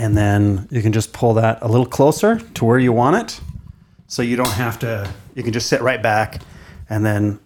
and 0.00 0.16
then 0.16 0.66
you 0.70 0.80
can 0.80 0.92
just 0.92 1.12
pull 1.12 1.34
that 1.34 1.58
a 1.60 1.68
little 1.68 1.84
closer 1.84 2.38
to 2.54 2.64
where 2.64 2.78
you 2.78 2.90
want 2.90 3.16
it. 3.16 3.40
So 4.06 4.22
you 4.22 4.34
don't 4.34 4.56
have 4.64 4.78
to, 4.78 5.12
you 5.34 5.42
can 5.42 5.52
just 5.52 5.68
sit 5.68 5.82
right 5.82 6.02
back 6.02 6.40
and 6.88 7.04
then 7.04 7.38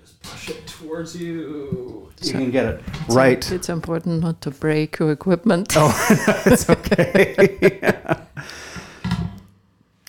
just 0.00 0.22
push 0.22 0.50
it 0.50 0.66
towards 0.68 1.16
you. 1.16 2.12
You 2.22 2.32
can 2.32 2.52
get 2.52 2.66
it 2.66 2.80
right. 3.08 3.50
It's 3.50 3.68
important 3.68 4.22
not 4.22 4.40
to 4.42 4.52
break 4.52 5.00
your 5.00 5.10
equipment. 5.10 5.74
Oh, 5.76 5.92
it's 6.46 6.70
okay. 6.70 7.90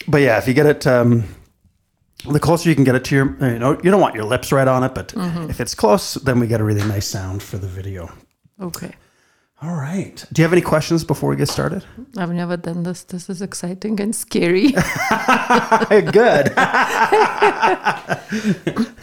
But 0.08 0.22
yeah, 0.22 0.38
if 0.38 0.48
you 0.48 0.54
get 0.54 0.68
it, 0.68 0.86
um, 0.86 1.24
the 2.32 2.40
closer 2.40 2.70
you 2.70 2.76
can 2.76 2.84
get 2.84 2.94
it 2.94 3.04
to 3.06 3.16
your, 3.16 3.26
you 3.52 3.58
know, 3.58 3.72
you 3.84 3.90
don't 3.90 4.00
want 4.00 4.14
your 4.14 4.24
lips 4.24 4.52
right 4.52 4.68
on 4.68 4.84
it, 4.84 4.94
but 4.94 5.12
if 5.50 5.60
it's 5.60 5.74
close, 5.74 6.14
then 6.14 6.40
we 6.40 6.46
get 6.46 6.62
a 6.62 6.64
really 6.64 6.88
nice 6.88 7.08
sound 7.08 7.42
for 7.42 7.58
the 7.58 7.66
video. 7.68 8.12
Okay. 8.62 8.94
All 9.66 9.76
right. 9.76 10.24
Do 10.32 10.42
you 10.42 10.44
have 10.44 10.54
any 10.54 10.62
questions 10.62 11.04
before 11.04 11.32
we 11.32 11.38
get 11.38 11.50
started? 11.50 11.84
I've 12.18 12.32
never 12.32 12.56
done 12.56 12.84
this. 12.84 13.04
This 13.04 13.32
is 13.32 13.42
exciting 13.42 14.00
and 14.00 14.16
scary. 14.16 14.68
Good. 15.90 16.54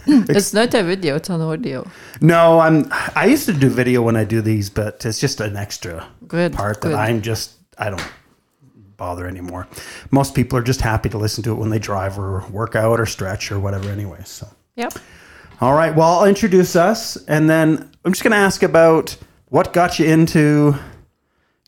it's 0.06 0.54
not 0.54 0.72
a 0.74 0.84
video, 0.84 1.16
it's 1.16 1.30
an 1.30 1.40
audio. 1.40 1.84
No, 2.20 2.60
I'm. 2.60 2.86
I 3.16 3.26
used 3.26 3.46
to 3.46 3.52
do 3.52 3.70
video 3.70 4.02
when 4.02 4.14
I 4.14 4.22
do 4.22 4.40
these, 4.40 4.70
but 4.70 5.04
it's 5.04 5.18
just 5.18 5.40
an 5.40 5.56
extra 5.56 6.06
Good. 6.28 6.52
part 6.52 6.80
good. 6.80 6.92
that 6.92 6.98
I'm 6.98 7.22
just. 7.22 7.54
I 7.76 7.90
don't 7.90 8.12
bother 8.96 9.26
anymore. 9.26 9.66
Most 10.12 10.36
people 10.36 10.56
are 10.60 10.62
just 10.62 10.80
happy 10.80 11.08
to 11.08 11.18
listen 11.18 11.42
to 11.42 11.50
it 11.50 11.56
when 11.56 11.70
they 11.70 11.80
drive 11.80 12.20
or 12.20 12.46
work 12.50 12.76
out 12.76 13.00
or 13.00 13.06
stretch 13.06 13.50
or 13.50 13.58
whatever. 13.58 13.90
Anyway, 13.90 14.20
so. 14.24 14.46
Yep. 14.76 14.94
All 15.60 15.74
right. 15.74 15.92
Well, 15.92 16.20
I'll 16.20 16.26
introduce 16.26 16.76
us, 16.76 17.16
and 17.26 17.50
then 17.50 17.90
I'm 18.04 18.12
just 18.12 18.22
going 18.22 18.30
to 18.30 18.36
ask 18.36 18.62
about 18.62 19.16
what 19.52 19.74
got 19.74 19.98
you 19.98 20.06
into, 20.06 20.74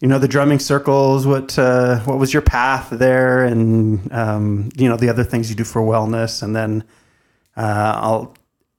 you 0.01 0.09
know, 0.09 0.19
the 0.19 0.27
drumming 0.27 0.59
circles. 0.59 1.27
What 1.27 1.59
uh, 1.59 2.01
what 2.01 2.19
was 2.19 2.33
your 2.33 2.41
path 2.41 2.89
there, 2.89 3.45
and 3.45 4.11
um, 4.11 4.71
you 4.75 4.89
know 4.89 4.97
the 4.97 5.11
other 5.11 5.23
things 5.23 5.51
you 5.51 5.55
do 5.55 5.65
for 5.65 5.83
wellness, 5.83 6.43
and 6.43 6.57
then 6.57 6.83
uh, 7.59 7.93
I'll 7.97 8.37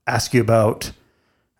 ask 0.08 0.34
you 0.34 0.42
about 0.42 0.92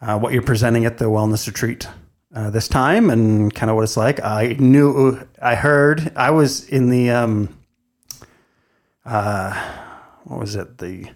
uh, 0.02 0.17
what 0.17 0.33
you're 0.33 0.41
presenting 0.41 0.85
at 0.85 0.97
the 0.97 1.05
wellness 1.05 1.45
retreat 1.45 1.87
uh, 2.33 2.49
this 2.49 2.67
time, 2.67 3.11
and 3.11 3.53
kind 3.53 3.69
of 3.69 3.75
what 3.75 3.83
it's 3.83 3.95
like. 3.95 4.19
I 4.23 4.55
knew, 4.57 5.21
I 5.39 5.53
heard, 5.53 6.13
I 6.15 6.31
was 6.31 6.67
in 6.67 6.89
the, 6.89 7.11
um, 7.11 7.55
uh, 9.05 9.53
what 10.23 10.39
was 10.39 10.55
it, 10.55 10.80
the 10.80 11.11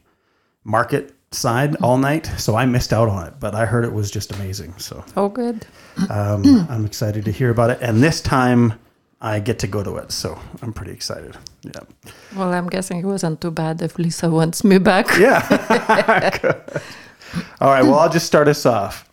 market 0.64 1.12
side 1.32 1.76
all 1.78 1.98
night, 1.98 2.26
so 2.38 2.56
I 2.56 2.66
missed 2.66 2.92
out 2.94 3.08
on 3.10 3.28
it. 3.28 3.34
But 3.40 3.56
I 3.56 3.66
heard 3.66 3.86
it 3.86 3.94
was 3.94 4.10
just 4.12 4.32
amazing. 4.34 4.74
So 4.78 5.04
Oh, 5.16 5.30
good. 5.30 5.66
um, 6.10 6.44
I'm 6.70 6.86
excited 6.86 7.26
to 7.26 7.32
hear 7.32 7.50
about 7.50 7.70
it. 7.70 7.80
And 7.82 8.02
this 8.02 8.22
time 8.22 8.74
I 9.22 9.40
get 9.40 9.60
to 9.60 9.68
go 9.68 9.84
to 9.84 9.98
it, 9.98 10.12
so 10.12 10.40
I'm 10.62 10.74
pretty 10.74 10.92
excited. 10.92 11.38
Yeah. 11.64 11.82
Well, 12.36 12.54
I'm 12.54 12.68
guessing 12.68 13.00
it 13.00 13.06
wasn't 13.06 13.42
too 13.42 13.52
bad 13.52 13.82
if 13.82 13.98
Lisa 14.00 14.30
wants 14.30 14.64
me 14.64 14.78
back. 14.78 15.08
Yeah. 15.20 15.44
All 17.62 17.70
right. 17.70 17.84
Well, 17.84 18.00
I'll 18.00 18.10
just 18.10 18.26
start 18.26 18.48
us 18.48 18.66
off. 18.66 19.08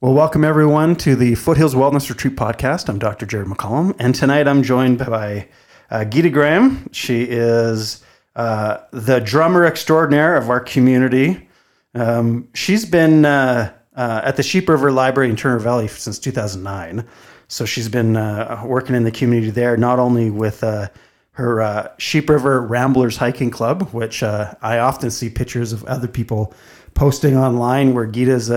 Well, 0.00 0.12
welcome 0.12 0.44
everyone 0.44 0.96
to 0.96 1.16
the 1.16 1.34
Foothills 1.34 1.74
Wellness 1.74 2.08
Retreat 2.10 2.36
podcast. 2.36 2.88
I'm 2.88 2.98
Dr. 2.98 3.24
Jared 3.26 3.48
McCollum, 3.48 3.96
and 3.98 4.14
tonight 4.14 4.46
I'm 4.46 4.62
joined 4.62 4.98
by 4.98 5.48
uh, 5.90 6.04
Gita 6.04 6.28
Grahame. 6.28 6.88
She 6.92 7.22
is 7.22 8.04
uh, 8.38 8.84
the 8.92 9.18
drummer 9.18 9.64
extraordinaire 9.64 10.36
of 10.36 10.48
our 10.48 10.60
community. 10.60 11.48
Um, 11.94 12.48
she's 12.54 12.84
been 12.84 13.24
uh, 13.24 13.74
uh, 13.96 14.20
at 14.22 14.36
the 14.36 14.44
Sheep 14.44 14.68
River 14.68 14.92
Library 14.92 15.28
in 15.28 15.34
Turner 15.34 15.58
Valley 15.58 15.88
since 15.88 16.20
2009. 16.20 17.04
So 17.48 17.64
she's 17.64 17.88
been 17.88 18.16
uh, 18.16 18.62
working 18.64 18.94
in 18.94 19.02
the 19.02 19.10
community 19.10 19.50
there, 19.50 19.76
not 19.76 19.98
only 19.98 20.30
with 20.30 20.62
uh, 20.62 20.86
her 21.32 21.60
uh, 21.60 21.88
Sheep 21.98 22.30
River 22.30 22.62
Ramblers 22.62 23.16
Hiking 23.16 23.50
Club, 23.50 23.90
which 23.90 24.22
I 24.22 24.78
often 24.78 25.10
see 25.10 25.28
pictures 25.30 25.72
of 25.72 25.82
other 25.84 26.06
people 26.06 26.54
posting 26.94 27.36
online 27.36 27.92
where 27.92 28.06
Gita's 28.06 28.52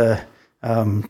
um, 0.62 1.10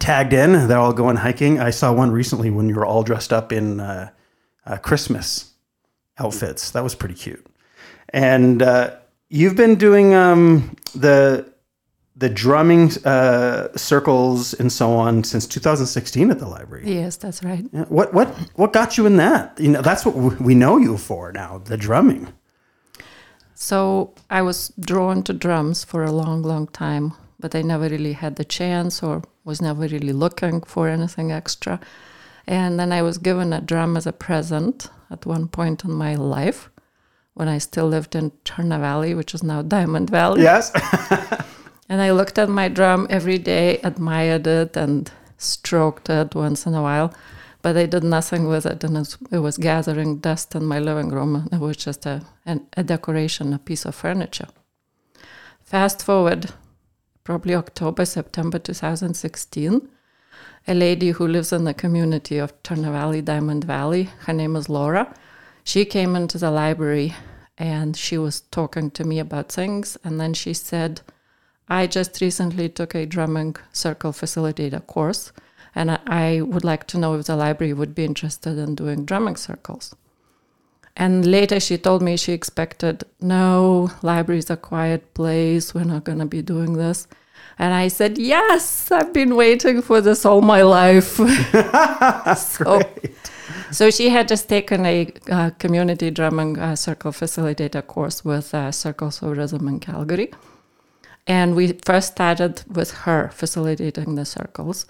tagged 0.00 0.32
in. 0.32 0.66
They're 0.66 0.78
all 0.78 0.92
going 0.92 1.16
hiking. 1.16 1.60
I 1.60 1.70
saw 1.70 1.92
one 1.92 2.10
recently 2.10 2.50
when 2.50 2.68
you 2.68 2.74
were 2.74 2.86
all 2.86 3.04
dressed 3.04 3.32
up 3.32 3.52
in 3.52 3.80
Christmas 4.82 5.52
outfits. 6.18 6.72
That 6.72 6.82
was 6.82 6.96
pretty 6.96 7.14
cute. 7.14 7.46
And 8.12 8.62
uh, 8.62 8.96
you've 9.28 9.56
been 9.56 9.76
doing 9.76 10.14
um, 10.14 10.76
the 10.94 11.52
the 12.14 12.28
drumming 12.28 12.90
uh, 13.04 13.68
circles 13.76 14.54
and 14.54 14.70
so 14.70 14.92
on 14.92 15.24
since 15.24 15.46
2016 15.46 16.30
at 16.30 16.38
the 16.38 16.46
library. 16.46 16.84
Yes, 16.86 17.16
that's 17.16 17.42
right. 17.42 17.64
What 17.88 18.12
what 18.12 18.28
what 18.54 18.72
got 18.72 18.96
you 18.96 19.06
in 19.06 19.16
that? 19.16 19.58
You 19.58 19.70
know, 19.70 19.82
that's 19.82 20.04
what 20.04 20.14
we 20.40 20.54
know 20.54 20.76
you 20.76 20.96
for 20.98 21.32
now, 21.32 21.58
the 21.58 21.76
drumming. 21.76 22.28
So 23.54 24.12
I 24.28 24.42
was 24.42 24.72
drawn 24.78 25.22
to 25.22 25.32
drums 25.32 25.84
for 25.84 26.02
a 26.02 26.10
long, 26.10 26.42
long 26.42 26.66
time, 26.66 27.12
but 27.38 27.54
I 27.54 27.62
never 27.62 27.88
really 27.88 28.14
had 28.14 28.34
the 28.34 28.44
chance 28.44 29.02
or 29.02 29.22
was 29.44 29.62
never 29.62 29.82
really 29.82 30.12
looking 30.12 30.62
for 30.62 30.88
anything 30.88 31.30
extra. 31.30 31.78
And 32.44 32.78
then 32.78 32.90
I 32.92 33.02
was 33.02 33.18
given 33.18 33.52
a 33.52 33.60
drum 33.60 33.96
as 33.96 34.06
a 34.06 34.12
present 34.12 34.90
at 35.10 35.26
one 35.26 35.46
point 35.46 35.84
in 35.84 35.92
my 35.92 36.16
life 36.16 36.71
when 37.34 37.48
I 37.48 37.58
still 37.58 37.88
lived 37.88 38.14
in 38.14 38.30
Turner 38.44 38.78
Valley, 38.78 39.14
which 39.14 39.34
is 39.34 39.42
now 39.42 39.62
Diamond 39.62 40.10
Valley. 40.10 40.42
Yes. 40.42 40.70
And 41.92 42.00
I 42.00 42.10
looked 42.10 42.38
at 42.38 42.48
my 42.48 42.68
drum 42.68 43.06
every 43.10 43.36
day, 43.36 43.76
admired 43.84 44.46
it, 44.46 44.78
and 44.78 45.10
stroked 45.36 46.08
it 46.08 46.34
once 46.34 46.64
in 46.64 46.74
a 46.74 46.80
while. 46.80 47.12
But 47.60 47.76
I 47.76 47.84
did 47.84 48.02
nothing 48.02 48.48
with 48.48 48.64
it, 48.64 48.82
and 48.82 48.96
it 48.96 49.00
was, 49.00 49.18
it 49.30 49.38
was 49.40 49.58
gathering 49.58 50.16
dust 50.16 50.54
in 50.54 50.64
my 50.64 50.78
living 50.78 51.10
room. 51.10 51.50
It 51.52 51.60
was 51.60 51.76
just 51.76 52.06
a, 52.06 52.22
an, 52.46 52.66
a 52.78 52.82
decoration, 52.82 53.52
a 53.52 53.58
piece 53.58 53.84
of 53.84 53.94
furniture. 53.94 54.48
Fast 55.60 56.02
forward, 56.02 56.54
probably 57.24 57.54
October, 57.54 58.06
September 58.06 58.58
2016, 58.58 59.86
a 60.66 60.74
lady 60.74 61.10
who 61.10 61.28
lives 61.28 61.52
in 61.52 61.64
the 61.64 61.74
community 61.74 62.38
of 62.38 62.54
Turner 62.62 62.92
Valley, 62.92 63.20
Diamond 63.20 63.64
Valley, 63.64 64.08
her 64.20 64.32
name 64.32 64.56
is 64.56 64.70
Laura. 64.70 65.14
She 65.64 65.84
came 65.84 66.16
into 66.16 66.38
the 66.38 66.50
library 66.50 67.14
and 67.58 67.96
she 67.96 68.18
was 68.18 68.40
talking 68.40 68.90
to 68.92 69.04
me 69.04 69.18
about 69.18 69.52
things. 69.52 69.96
And 70.04 70.20
then 70.20 70.34
she 70.34 70.54
said, 70.54 71.02
I 71.68 71.86
just 71.86 72.20
recently 72.20 72.68
took 72.68 72.94
a 72.94 73.06
drumming 73.06 73.56
circle 73.72 74.12
facilitator 74.12 74.86
course, 74.86 75.32
and 75.74 75.98
I, 76.06 76.42
would 76.42 76.64
like 76.64 76.86
to 76.88 76.98
know 76.98 77.14
if 77.14 77.26
the 77.26 77.36
library 77.36 77.72
would 77.72 77.94
be 77.94 78.04
interested 78.04 78.58
in 78.58 78.74
doing 78.74 79.06
drumming 79.06 79.36
circles. 79.36 79.94
And 80.96 81.24
later 81.24 81.58
she 81.60 81.78
told 81.78 82.02
me 82.02 82.18
she 82.18 82.32
expected, 82.32 83.04
no, 83.20 83.90
library's 84.02 84.50
a 84.50 84.56
quiet 84.56 85.14
place, 85.14 85.72
we're 85.72 85.84
not 85.84 86.04
going 86.04 86.18
to 86.18 86.26
be 86.26 86.42
doing 86.42 86.74
this. 86.74 87.06
And 87.58 87.72
I 87.72 87.88
said, 87.88 88.18
yes, 88.18 88.90
I've 88.90 89.12
been 89.12 89.34
waiting 89.34 89.80
for 89.80 90.00
this 90.00 90.26
all 90.26 90.42
my 90.42 90.62
life. 90.62 91.16
so, 92.36 92.80
so 93.72 93.90
she 93.90 94.10
had 94.10 94.28
just 94.28 94.48
taken 94.48 94.86
a 94.86 95.12
uh, 95.30 95.50
community 95.58 96.10
drumming 96.10 96.58
uh, 96.58 96.76
circle 96.76 97.12
facilitator 97.12 97.86
course 97.86 98.24
with 98.24 98.54
uh, 98.54 98.70
Circles 98.70 99.22
of 99.22 99.36
Rhythm 99.36 99.68
in 99.68 99.80
Calgary. 99.80 100.30
And 101.26 101.54
we 101.54 101.72
first 101.84 102.12
started 102.12 102.62
with 102.68 102.90
her 103.04 103.30
facilitating 103.32 104.14
the 104.16 104.24
circles. 104.24 104.86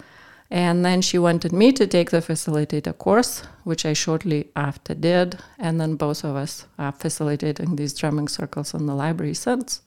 And 0.49 0.85
then 0.85 1.01
she 1.01 1.17
wanted 1.17 1.51
me 1.51 1.71
to 1.73 1.87
take 1.87 2.11
the 2.11 2.21
facilitator 2.21 2.95
course, 2.97 3.43
which 3.63 3.85
I 3.85 3.93
shortly 3.93 4.49
after 4.55 4.93
did. 4.93 5.39
And 5.57 5.79
then 5.79 5.95
both 5.95 6.23
of 6.23 6.35
us 6.35 6.67
are 6.77 6.91
facilitating 6.91 7.75
these 7.75 7.93
drumming 7.93 8.27
circles 8.27 8.73
in 8.73 8.85
the 8.85 8.95
library 8.95 9.33
since. 9.33 9.81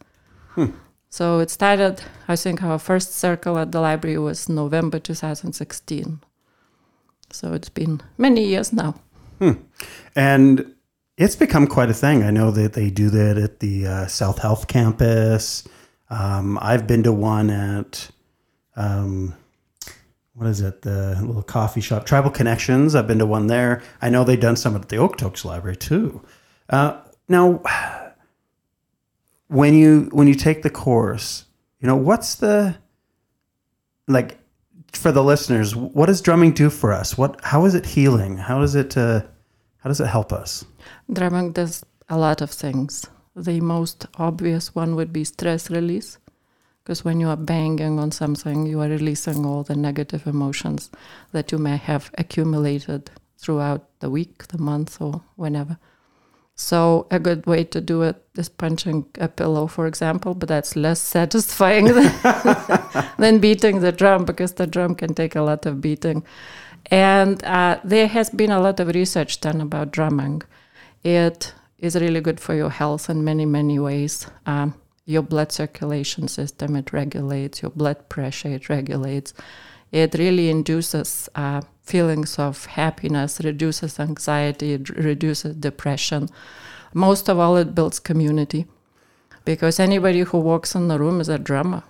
So 1.08 1.38
it 1.38 1.50
started, 1.50 2.02
I 2.28 2.36
think 2.36 2.62
our 2.62 2.78
first 2.78 3.14
circle 3.14 3.58
at 3.58 3.72
the 3.72 3.80
library 3.80 4.18
was 4.18 4.48
November 4.48 4.98
2016. 4.98 6.20
So 7.36 7.52
it's 7.52 7.68
been 7.68 8.00
many 8.16 8.46
years 8.46 8.72
now. 8.72 8.94
And 10.16 10.74
it's 11.18 11.36
become 11.36 11.66
quite 11.66 11.90
a 11.90 11.94
thing. 11.94 12.22
I 12.22 12.30
know 12.30 12.50
that 12.50 12.72
they 12.72 12.88
do 12.88 13.10
that 13.10 13.36
at 13.36 13.60
the 13.60 13.86
uh, 13.86 14.06
South 14.06 14.38
Health 14.38 14.68
campus. 14.68 15.68
Um, 16.08 16.58
I've 16.62 16.86
been 16.86 17.02
to 17.02 17.12
one 17.12 17.50
at, 17.50 18.10
um, 18.74 19.34
what 20.32 20.46
is 20.46 20.62
it, 20.62 20.80
the 20.80 21.18
little 21.20 21.42
coffee 21.42 21.82
shop, 21.82 22.06
Tribal 22.06 22.30
Connections. 22.30 22.94
I've 22.94 23.06
been 23.06 23.18
to 23.18 23.26
one 23.26 23.48
there. 23.48 23.82
I 24.00 24.08
know 24.08 24.24
they've 24.24 24.40
done 24.40 24.56
some 24.56 24.74
at 24.74 24.88
the 24.88 24.96
Okotoks 24.96 25.44
Library 25.44 25.76
too. 25.76 26.22
Uh, 26.70 27.00
now, 27.28 27.60
when 29.48 29.74
you 29.74 30.08
when 30.12 30.26
you 30.26 30.34
take 30.34 30.62
the 30.62 30.70
course, 30.70 31.44
you 31.80 31.86
know 31.86 31.96
what's 31.96 32.36
the 32.36 32.76
like 34.08 34.38
for 34.96 35.12
the 35.12 35.22
listeners? 35.22 35.74
What 35.74 36.06
does 36.06 36.20
drumming 36.20 36.52
do 36.52 36.70
for 36.70 36.92
us? 36.92 37.16
What 37.18 37.40
how 37.42 37.64
is 37.64 37.74
it 37.74 37.86
healing? 37.86 38.36
How 38.38 38.60
does 38.60 38.74
it 38.74 38.96
uh, 38.96 39.22
how 39.78 39.88
does 39.88 40.00
it 40.00 40.06
help 40.06 40.32
us? 40.32 40.64
Drumming 41.12 41.52
does 41.52 41.84
a 42.08 42.18
lot 42.18 42.40
of 42.40 42.50
things. 42.50 43.06
The 43.34 43.60
most 43.60 44.06
obvious 44.16 44.74
one 44.74 44.94
would 44.96 45.12
be 45.12 45.24
stress 45.24 45.70
release, 45.70 46.18
because 46.82 47.04
when 47.04 47.20
you 47.20 47.28
are 47.28 47.36
banging 47.36 47.98
on 47.98 48.10
something, 48.10 48.66
you 48.66 48.80
are 48.80 48.88
releasing 48.88 49.44
all 49.44 49.62
the 49.62 49.76
negative 49.76 50.26
emotions 50.26 50.90
that 51.32 51.52
you 51.52 51.58
may 51.58 51.76
have 51.76 52.10
accumulated 52.16 53.10
throughout 53.36 53.88
the 54.00 54.08
week, 54.08 54.48
the 54.48 54.58
month, 54.58 55.00
or 55.00 55.22
whenever. 55.36 55.78
So 56.58 57.06
a 57.10 57.18
good 57.18 57.44
way 57.46 57.64
to 57.64 57.82
do 57.82 58.00
it 58.00 58.16
is 58.34 58.48
punching 58.48 59.04
a 59.20 59.28
pillow, 59.28 59.66
for 59.66 59.86
example, 59.86 60.34
but 60.34 60.48
that's 60.48 60.74
less 60.74 61.00
satisfying 61.16 61.84
than, 61.86 62.12
than 63.18 63.38
beating 63.38 63.80
the 63.80 63.92
drum 63.92 64.24
because 64.24 64.54
the 64.54 64.66
drum 64.66 64.94
can 64.94 65.14
take 65.14 65.36
a 65.36 65.42
lot 65.42 65.66
of 65.66 65.82
beating. 65.82 66.24
And 66.90 67.44
uh, 67.44 67.80
there 67.84 68.06
has 68.06 68.30
been 68.30 68.50
a 68.50 68.60
lot 68.60 68.80
of 68.80 68.88
research 68.88 69.40
done 69.40 69.60
about 69.60 69.90
drumming. 69.90 70.42
It 71.04 71.52
is 71.78 71.94
really 71.94 72.22
good 72.22 72.40
for 72.40 72.54
your 72.54 72.70
health 72.70 73.10
in 73.10 73.22
many, 73.22 73.44
many 73.44 73.78
ways. 73.78 74.26
Um, 74.46 74.74
your 75.04 75.22
blood 75.22 75.52
circulation 75.52 76.26
system, 76.26 76.74
it 76.74 76.92
regulates 76.92 77.60
your 77.62 77.70
blood 77.70 78.08
pressure, 78.08 78.48
it 78.48 78.68
regulates. 78.68 79.34
It 79.92 80.14
really 80.14 80.50
induces 80.50 81.28
uh, 81.34 81.62
feelings 81.82 82.38
of 82.38 82.66
happiness, 82.66 83.40
reduces 83.42 84.00
anxiety, 84.00 84.72
it 84.72 84.88
reduces 84.90 85.54
depression. 85.56 86.28
Most 86.92 87.28
of 87.28 87.38
all, 87.38 87.56
it 87.56 87.74
builds 87.74 88.00
community 88.00 88.66
because 89.44 89.78
anybody 89.78 90.20
who 90.20 90.38
walks 90.38 90.74
in 90.74 90.88
the 90.88 90.98
room 90.98 91.20
is 91.20 91.28
a 91.28 91.38
drummer. 91.38 91.82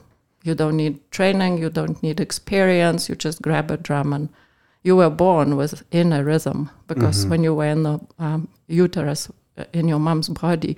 You 0.45 0.55
don't 0.55 0.77
need 0.77 1.11
training, 1.11 1.59
you 1.59 1.71
don't 1.71 2.01
need 2.03 2.21
experience, 2.21 3.09
you 3.09 3.17
just 3.17 3.43
grab 3.43 3.71
a 3.71 3.77
drum 3.77 4.13
and 4.13 4.29
you 4.83 4.95
were 4.95 5.11
born 5.11 5.57
with 5.57 5.83
in 5.91 6.13
a 6.13 6.23
rhythm 6.23 6.71
because 6.87 7.21
mm-hmm. 7.21 7.31
when 7.31 7.43
you 7.43 7.55
were 7.55 7.67
in 7.67 7.83
the 7.83 7.99
um, 8.21 8.49
uterus 8.69 9.29
uh, 9.59 9.65
in 9.73 9.89
your 9.89 9.99
mom's 9.99 10.29
body, 10.29 10.77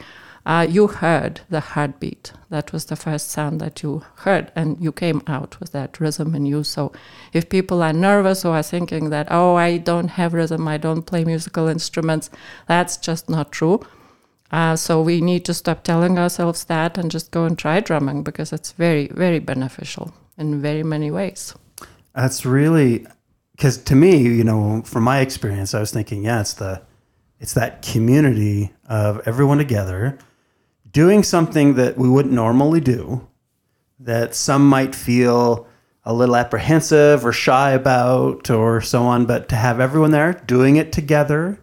uh, 0.48 0.66
you 0.68 0.86
heard 0.86 1.42
the 1.50 1.60
heartbeat. 1.60 2.32
That 2.48 2.72
was 2.72 2.86
the 2.86 2.96
first 2.96 3.30
sound 3.30 3.60
that 3.60 3.82
you 3.82 4.02
heard, 4.16 4.50
and 4.56 4.82
you 4.82 4.92
came 4.92 5.22
out 5.26 5.60
with 5.60 5.72
that 5.72 6.00
rhythm 6.00 6.34
in 6.34 6.46
you. 6.46 6.64
So, 6.64 6.90
if 7.34 7.50
people 7.50 7.82
are 7.82 7.92
nervous 7.92 8.46
or 8.46 8.56
are 8.56 8.62
thinking 8.62 9.10
that, 9.10 9.28
oh, 9.30 9.56
I 9.56 9.76
don't 9.76 10.08
have 10.08 10.32
rhythm, 10.32 10.66
I 10.66 10.78
don't 10.78 11.02
play 11.02 11.22
musical 11.22 11.68
instruments, 11.68 12.30
that's 12.66 12.96
just 12.96 13.28
not 13.28 13.52
true. 13.52 13.86
Uh, 14.50 14.74
so, 14.74 15.02
we 15.02 15.20
need 15.20 15.44
to 15.44 15.52
stop 15.52 15.84
telling 15.84 16.18
ourselves 16.18 16.64
that 16.64 16.96
and 16.96 17.10
just 17.10 17.30
go 17.30 17.44
and 17.44 17.58
try 17.58 17.80
drumming 17.80 18.22
because 18.22 18.50
it's 18.50 18.72
very, 18.72 19.08
very 19.08 19.40
beneficial 19.40 20.14
in 20.38 20.62
very 20.62 20.82
many 20.82 21.10
ways. 21.10 21.54
That's 22.14 22.46
really 22.46 23.06
because 23.54 23.76
to 23.76 23.94
me, 23.94 24.16
you 24.16 24.44
know, 24.44 24.80
from 24.86 25.02
my 25.02 25.20
experience, 25.20 25.74
I 25.74 25.80
was 25.80 25.92
thinking, 25.92 26.24
yeah, 26.24 26.40
it's 26.40 26.54
the 26.54 26.80
it's 27.38 27.52
that 27.52 27.82
community 27.82 28.72
of 28.88 29.20
everyone 29.26 29.58
together 29.58 30.18
doing 30.98 31.22
something 31.22 31.74
that 31.74 31.96
we 31.96 32.08
wouldn't 32.08 32.34
normally 32.34 32.80
do, 32.80 33.24
that 34.00 34.34
some 34.34 34.68
might 34.68 34.96
feel 34.96 35.64
a 36.02 36.12
little 36.12 36.34
apprehensive 36.34 37.24
or 37.24 37.32
shy 37.32 37.70
about 37.70 38.50
or 38.50 38.80
so 38.80 39.04
on, 39.04 39.24
but 39.24 39.48
to 39.48 39.54
have 39.54 39.78
everyone 39.78 40.10
there 40.10 40.32
doing 40.48 40.74
it 40.74 40.90
together 40.90 41.56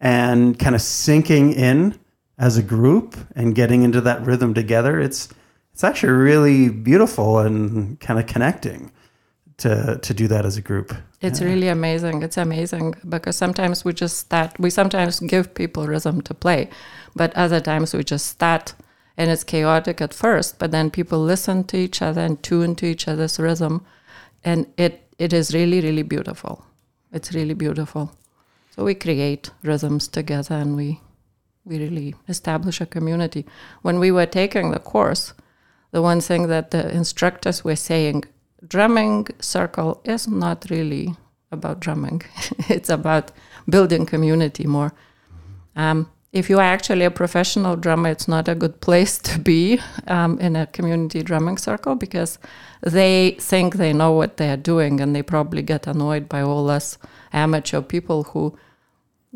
and 0.00 0.58
kind 0.58 0.74
of 0.74 0.82
sinking 0.82 1.52
in 1.52 1.96
as 2.38 2.56
a 2.56 2.62
group 2.76 3.14
and 3.36 3.54
getting 3.54 3.84
into 3.84 4.00
that 4.00 4.20
rhythm 4.26 4.52
together, 4.52 4.98
it's 5.00 5.28
it's 5.72 5.84
actually 5.84 6.14
really 6.14 6.68
beautiful 6.68 7.38
and 7.38 8.00
kind 8.00 8.18
of 8.18 8.26
connecting 8.26 8.90
to 9.58 9.96
to 10.02 10.12
do 10.12 10.26
that 10.26 10.44
as 10.44 10.56
a 10.56 10.60
group. 10.60 10.92
It's 11.20 11.40
yeah. 11.40 11.46
really 11.46 11.68
amazing. 11.68 12.22
It's 12.24 12.36
amazing 12.36 12.96
because 13.08 13.36
sometimes 13.36 13.84
we 13.84 13.92
just 13.92 14.16
start. 14.18 14.58
We 14.58 14.70
sometimes 14.70 15.20
give 15.20 15.54
people 15.54 15.86
rhythm 15.86 16.20
to 16.22 16.34
play, 16.34 16.68
but 17.14 17.34
other 17.36 17.60
times 17.60 17.94
we 17.94 18.04
just 18.04 18.26
start, 18.26 18.74
and 19.16 19.30
it's 19.30 19.44
chaotic 19.44 20.00
at 20.00 20.14
first. 20.14 20.58
But 20.58 20.70
then 20.70 20.90
people 20.90 21.18
listen 21.18 21.64
to 21.64 21.76
each 21.76 22.02
other 22.02 22.22
and 22.22 22.42
tune 22.42 22.74
to 22.76 22.86
each 22.86 23.08
other's 23.08 23.38
rhythm, 23.38 23.84
and 24.44 24.66
it 24.76 25.08
it 25.18 25.32
is 25.32 25.54
really 25.54 25.80
really 25.80 26.02
beautiful. 26.02 26.64
It's 27.12 27.34
really 27.34 27.54
beautiful. 27.54 28.12
So 28.74 28.84
we 28.84 28.94
create 28.94 29.50
rhythms 29.62 30.08
together, 30.08 30.54
and 30.54 30.76
we 30.76 31.00
we 31.64 31.78
really 31.78 32.14
establish 32.28 32.80
a 32.80 32.86
community. 32.86 33.46
When 33.82 33.98
we 33.98 34.10
were 34.10 34.26
taking 34.26 34.70
the 34.70 34.78
course, 34.78 35.34
the 35.90 36.02
one 36.02 36.20
thing 36.20 36.48
that 36.48 36.70
the 36.70 36.90
instructors 36.90 37.64
were 37.64 37.76
saying 37.76 38.24
drumming 38.66 39.26
circle 39.40 40.00
is 40.04 40.26
not 40.26 40.66
really 40.70 41.14
about 41.50 41.80
drumming. 41.80 42.22
it's 42.68 42.88
about 42.88 43.30
building 43.68 44.06
community 44.06 44.66
more. 44.66 44.92
Um, 45.76 46.10
if 46.32 46.48
you 46.48 46.58
are 46.58 46.62
actually 46.62 47.04
a 47.04 47.10
professional 47.10 47.76
drummer, 47.76 48.08
it's 48.08 48.26
not 48.26 48.48
a 48.48 48.54
good 48.54 48.80
place 48.80 49.18
to 49.18 49.38
be 49.38 49.80
um, 50.06 50.38
in 50.38 50.56
a 50.56 50.66
community 50.66 51.22
drumming 51.22 51.58
circle 51.58 51.94
because 51.94 52.38
they 52.80 53.36
think 53.38 53.76
they 53.76 53.92
know 53.92 54.12
what 54.12 54.38
they 54.38 54.48
are 54.50 54.56
doing 54.56 55.00
and 55.00 55.14
they 55.14 55.22
probably 55.22 55.60
get 55.60 55.86
annoyed 55.86 56.28
by 56.30 56.40
all 56.40 56.70
us 56.70 56.96
amateur 57.34 57.82
people 57.82 58.24
who 58.24 58.56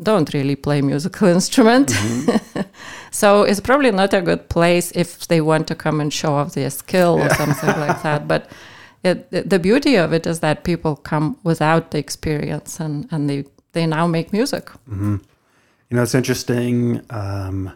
don't 0.01 0.33
really 0.33 0.55
play 0.55 0.81
musical 0.81 1.27
instrument. 1.37 1.89
Mm-hmm. 1.89 2.61
so 3.11 3.43
it's 3.43 3.59
probably 3.59 3.91
not 3.91 4.13
a 4.15 4.21
good 4.21 4.49
place 4.49 4.91
if 4.95 5.27
they 5.27 5.39
want 5.39 5.67
to 5.67 5.75
come 5.75 6.01
and 6.01 6.11
show 6.11 6.33
off 6.33 6.55
their 6.55 6.71
skill 6.71 7.21
or 7.21 7.29
something 7.29 7.69
like 7.79 8.01
that. 8.03 8.27
But 8.27 8.49
it, 9.03 9.29
the 9.49 9.59
beauty 9.59 9.95
of 9.95 10.13
it 10.13 10.25
is 10.25 10.39
that 10.39 10.63
people 10.63 10.95
come 10.95 11.37
without 11.43 11.91
the 11.91 11.99
experience 11.99 12.79
and, 12.79 13.07
and 13.11 13.29
they, 13.29 13.45
they 13.73 13.85
now 13.85 14.07
make 14.07 14.33
music. 14.33 14.65
Mm-hmm. 14.89 15.17
You 15.89 15.97
know, 15.97 16.03
it's 16.03 16.15
interesting. 16.15 17.05
Um, 17.09 17.71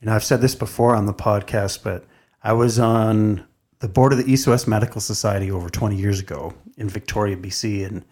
you 0.00 0.06
know, 0.06 0.14
I've 0.14 0.24
said 0.24 0.40
this 0.40 0.54
before 0.54 0.94
on 0.94 1.06
the 1.06 1.14
podcast, 1.14 1.82
but 1.82 2.04
I 2.42 2.52
was 2.52 2.78
on 2.78 3.46
the 3.80 3.88
board 3.88 4.12
of 4.12 4.18
the 4.18 4.30
East 4.30 4.46
West 4.46 4.66
Medical 4.66 5.00
Society 5.00 5.50
over 5.50 5.68
20 5.68 5.96
years 5.96 6.20
ago 6.20 6.54
in 6.76 6.88
Victoria, 6.88 7.36
BC. 7.36 7.86
And 7.86 8.04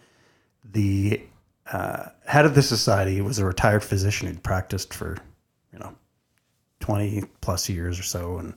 the 0.63 1.21
uh, 1.71 2.05
head 2.25 2.45
of 2.45 2.55
the 2.55 2.61
society 2.61 3.21
was 3.21 3.39
a 3.39 3.45
retired 3.45 3.83
physician 3.83 4.27
who'd 4.27 4.43
practiced 4.43 4.93
for, 4.93 5.17
you 5.73 5.79
know, 5.79 5.95
20 6.79 7.23
plus 7.41 7.69
years 7.69 7.99
or 7.99 8.03
so. 8.03 8.37
And 8.37 8.53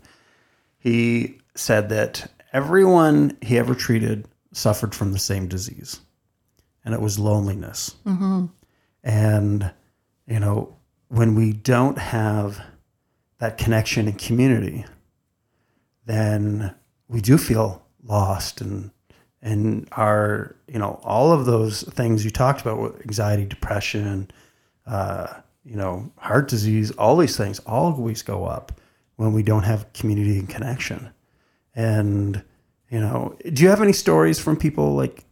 he 0.78 1.38
said 1.54 1.88
that 1.88 2.30
everyone 2.52 3.36
he 3.40 3.58
ever 3.58 3.74
treated 3.74 4.26
suffered 4.52 4.94
from 4.94 5.12
the 5.12 5.18
same 5.18 5.48
disease, 5.48 6.00
and 6.84 6.94
it 6.94 7.00
was 7.00 7.18
loneliness. 7.18 7.94
Mm-hmm. 8.04 8.46
And, 9.04 9.70
you 10.32 10.40
know, 10.40 10.74
when 11.08 11.34
we 11.34 11.52
don't 11.52 11.98
have 11.98 12.64
that 13.38 13.58
connection 13.58 14.08
and 14.08 14.18
community, 14.18 14.86
then 16.06 16.74
we 17.06 17.20
do 17.20 17.36
feel 17.36 17.84
lost 18.02 18.62
and 18.62 18.90
and 19.42 19.86
our 19.92 20.56
you 20.66 20.78
know 20.78 21.00
all 21.04 21.32
of 21.32 21.44
those 21.44 21.82
things 21.82 22.24
you 22.24 22.30
talked 22.30 22.62
about 22.62 22.98
anxiety 23.02 23.44
depression 23.44 24.30
uh, 24.86 25.26
you 25.64 25.76
know 25.76 26.10
heart 26.16 26.48
disease 26.48 26.90
all 26.92 27.16
these 27.16 27.36
things 27.36 27.58
always 27.60 28.22
go 28.22 28.46
up 28.46 28.80
when 29.16 29.32
we 29.32 29.42
don't 29.42 29.64
have 29.64 29.92
community 29.92 30.38
and 30.38 30.48
connection. 30.48 31.10
And 31.74 32.42
you 32.88 33.00
know 33.00 33.36
do 33.52 33.62
you 33.62 33.68
have 33.68 33.82
any 33.82 33.92
stories 33.92 34.38
from 34.38 34.56
people 34.56 34.94
like 34.94 35.24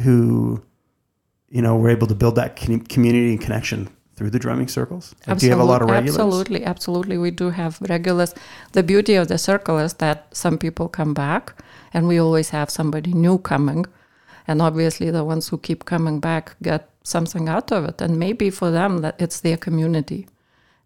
who 0.00 0.64
you 1.50 1.60
know 1.60 1.76
were 1.76 1.90
able 1.90 2.06
to 2.06 2.14
build 2.14 2.36
that 2.36 2.56
community 2.56 3.32
and 3.32 3.40
connection 3.40 3.90
through 4.16 4.30
the 4.30 4.38
drumming 4.38 4.68
circles? 4.68 5.14
Like, 5.26 5.38
do 5.38 5.46
you 5.46 5.52
have 5.52 5.60
a 5.60 5.64
lot 5.64 5.82
of 5.82 5.90
regulars? 5.90 6.18
absolutely 6.18 6.64
absolutely. 6.64 7.18
We 7.18 7.30
do 7.30 7.50
have 7.50 7.80
regulars. 7.82 8.34
The 8.72 8.82
beauty 8.82 9.14
of 9.14 9.28
the 9.28 9.38
circle 9.38 9.78
is 9.78 9.94
that 9.94 10.34
some 10.34 10.58
people 10.58 10.88
come 10.88 11.14
back 11.14 11.54
and 11.92 12.08
we 12.08 12.18
always 12.18 12.50
have 12.50 12.70
somebody 12.70 13.12
new 13.12 13.38
coming. 13.38 13.86
And 14.48 14.62
obviously 14.62 15.10
the 15.10 15.24
ones 15.24 15.48
who 15.48 15.58
keep 15.58 15.84
coming 15.84 16.20
back 16.20 16.56
get 16.62 16.88
something 17.02 17.48
out 17.48 17.70
of 17.72 17.84
it. 17.84 18.00
And 18.00 18.18
maybe 18.18 18.50
for 18.50 18.70
them 18.70 18.98
that 18.98 19.16
it's 19.20 19.40
their 19.40 19.56
community. 19.56 20.26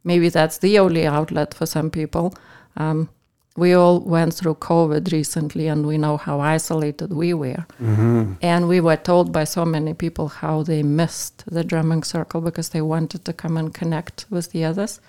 Maybe 0.03 0.29
that's 0.29 0.59
the 0.59 0.79
only 0.79 1.07
outlet 1.07 1.55
for 1.55 1.67
some 1.67 1.91
people. 1.91 2.35
Um, 2.77 3.11
we 3.57 3.73
all 3.75 4.01
went 4.01 4.35
through 4.35 4.55
COVID 4.57 5.13
recently 5.13 5.67
and 5.67 5.87
we 5.87 5.99
know 5.99 6.17
how 6.17 6.41
isolated 6.41 7.13
we 7.13 7.35
were. 7.35 7.67
Mm-hmm. 7.83 8.35
And 8.41 8.69
we 8.69 8.81
were 8.81 8.97
told 8.97 9.33
by 9.33 9.45
so 9.45 9.65
many 9.65 9.93
people 9.93 10.29
how 10.29 10.63
they 10.63 10.83
missed 10.83 11.45
the 11.47 11.65
drumming 11.65 12.05
circle 12.05 12.41
because 12.41 12.71
they 12.71 12.81
wanted 12.81 13.25
to 13.25 13.33
come 13.33 13.57
and 13.57 13.75
connect 13.75 14.27
with 14.31 14.53
the 14.53 14.65
others. 14.65 15.01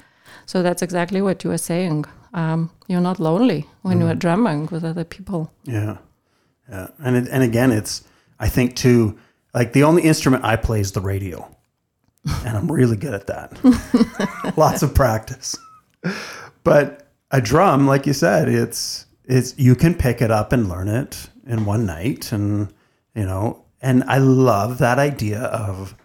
So 0.46 0.64
that's 0.64 0.82
exactly 0.82 1.22
what 1.22 1.44
you 1.44 1.50
were 1.52 1.58
saying. 1.58 2.06
Um, 2.34 2.72
you're 2.88 3.02
not 3.02 3.20
lonely 3.20 3.68
when 3.84 3.98
mm-hmm. 3.98 4.08
you're 4.08 4.16
drumming 4.16 4.68
with 4.72 4.84
other 4.84 5.04
people. 5.04 5.52
Yeah. 5.64 5.98
Yeah. 6.70 6.88
And, 7.00 7.16
it, 7.18 7.28
and 7.30 7.44
again, 7.44 7.72
it's, 7.72 8.04
I 8.40 8.50
think, 8.50 8.76
too, 8.76 9.20
like 9.54 9.74
the 9.74 9.84
only 9.84 10.04
instrument 10.04 10.44
I 10.44 10.56
play 10.56 10.80
is 10.80 10.94
the 10.94 11.02
radio. 11.02 11.56
And 12.46 12.58
I'm 12.58 12.72
really 12.72 12.98
good 12.98 13.14
at 13.14 13.28
that. 13.28 14.54
Lots 14.58 14.84
of 14.84 14.94
practice. 14.94 15.58
But 16.64 17.01
a 17.32 17.42
drum, 17.42 17.88
like 17.88 18.06
you 18.06 18.14
said, 18.14 18.48
it's 18.48 19.06
it's 19.26 19.58
you 19.58 19.76
can 19.76 19.96
pick 19.96 20.22
it 20.22 20.32
up 20.32 20.52
and 20.52 20.68
learn 20.68 20.88
it 20.88 21.30
in 21.48 21.66
one 21.66 21.86
night, 21.86 22.32
and 22.32 22.74
you 23.16 23.26
know, 23.26 23.64
and 23.82 24.04
I 24.04 24.18
love 24.18 24.78
that 24.80 25.00
idea 25.00 25.40
of 25.40 25.96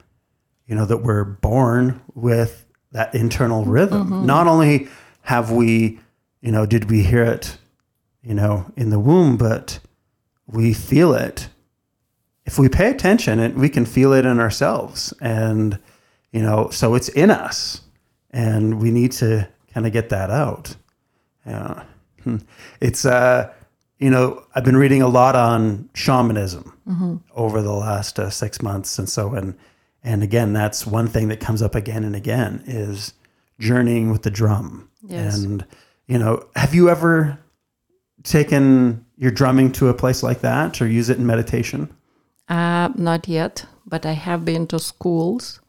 you 0.67 0.75
know 0.75 0.87
that 0.87 0.99
we're 0.99 1.25
born 1.25 2.01
with 2.15 2.65
that 2.93 3.15
internal 3.15 3.65
rhythm. 3.65 4.07
Mm-hmm. 4.07 4.27
Not 4.27 4.47
only 4.47 4.89
have 5.23 5.51
we, 5.51 5.99
you 6.41 6.53
know, 6.53 6.65
did 6.65 6.91
we 6.91 7.03
hear 7.03 7.25
it, 7.25 7.59
you 8.23 8.35
know, 8.35 8.73
in 8.77 8.91
the 8.91 9.01
womb, 9.01 9.37
but 9.37 9.81
we 10.47 10.73
feel 10.73 11.13
it. 11.13 11.49
If 12.45 12.61
we 12.61 12.69
pay 12.69 12.89
attention, 12.89 13.41
and 13.41 13.57
we 13.57 13.69
can 13.69 13.85
feel 13.85 14.13
it 14.13 14.25
in 14.25 14.39
ourselves, 14.39 15.13
and 15.21 15.81
you 16.31 16.43
know, 16.43 16.71
so 16.71 16.95
it's 16.95 17.09
in 17.09 17.31
us, 17.31 17.81
and 18.31 18.81
we 18.81 18.93
need 18.93 19.11
to 19.13 19.49
kind 19.75 19.87
of 19.87 19.93
get 19.93 20.11
that 20.11 20.31
out. 20.31 20.77
Yeah, 21.47 21.83
Hmm. 22.25 22.39
it's 22.81 23.05
uh, 23.05 23.53
you 23.99 24.11
know, 24.11 24.45
I've 24.55 24.65
been 24.65 24.77
reading 24.77 25.01
a 25.01 25.09
lot 25.09 25.37
on 25.37 25.89
shamanism 25.95 26.73
over 27.35 27.63
the 27.63 27.73
last 27.73 28.19
uh, 28.19 28.31
six 28.31 28.61
months, 28.63 28.99
and 28.99 29.09
so 29.09 29.35
and 29.35 29.55
and 30.03 30.23
again, 30.23 30.53
that's 30.53 30.87
one 30.87 31.07
thing 31.09 31.29
that 31.29 31.41
comes 31.41 31.63
up 31.63 31.75
again 31.75 32.05
and 32.05 32.15
again 32.17 32.63
is 32.67 33.13
journeying 33.59 34.11
with 34.11 34.23
the 34.23 34.31
drum. 34.31 34.89
Yes. 35.03 35.39
And 35.43 35.65
you 36.07 36.19
know, 36.19 36.45
have 36.57 36.75
you 36.75 36.89
ever 36.91 37.39
taken 38.23 39.05
your 39.17 39.31
drumming 39.31 39.73
to 39.73 39.89
a 39.89 39.95
place 39.95 40.23
like 40.23 40.41
that 40.41 40.81
or 40.81 40.87
use 40.87 41.09
it 41.11 41.19
in 41.19 41.27
meditation? 41.27 41.89
Uh, 42.49 42.89
not 42.97 43.27
yet, 43.29 43.67
but 43.87 44.05
I 44.07 44.13
have 44.13 44.45
been 44.45 44.67
to 44.69 44.79
schools. 44.79 45.61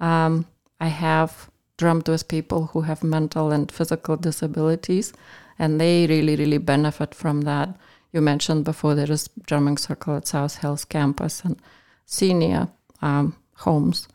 Um, 0.00 0.46
I 0.80 0.88
have 0.88 1.50
drummed 1.78 2.08
with 2.08 2.28
people 2.28 2.66
who 2.66 2.82
have 2.82 3.02
mental 3.02 3.50
and 3.50 3.72
physical 3.72 4.16
disabilities, 4.16 5.12
and 5.58 5.80
they 5.80 6.06
really, 6.06 6.36
really 6.36 6.58
benefit 6.58 7.14
from 7.14 7.42
that. 7.42 7.70
You 8.12 8.20
mentioned 8.20 8.64
before 8.64 8.94
there 8.94 9.10
is 9.10 9.30
drumming 9.46 9.78
circle 9.78 10.16
at 10.16 10.26
South 10.26 10.58
Hills 10.58 10.84
campus 10.84 11.42
and 11.44 11.56
senior 12.04 12.68
um, 13.00 13.36
homes. 13.54 14.08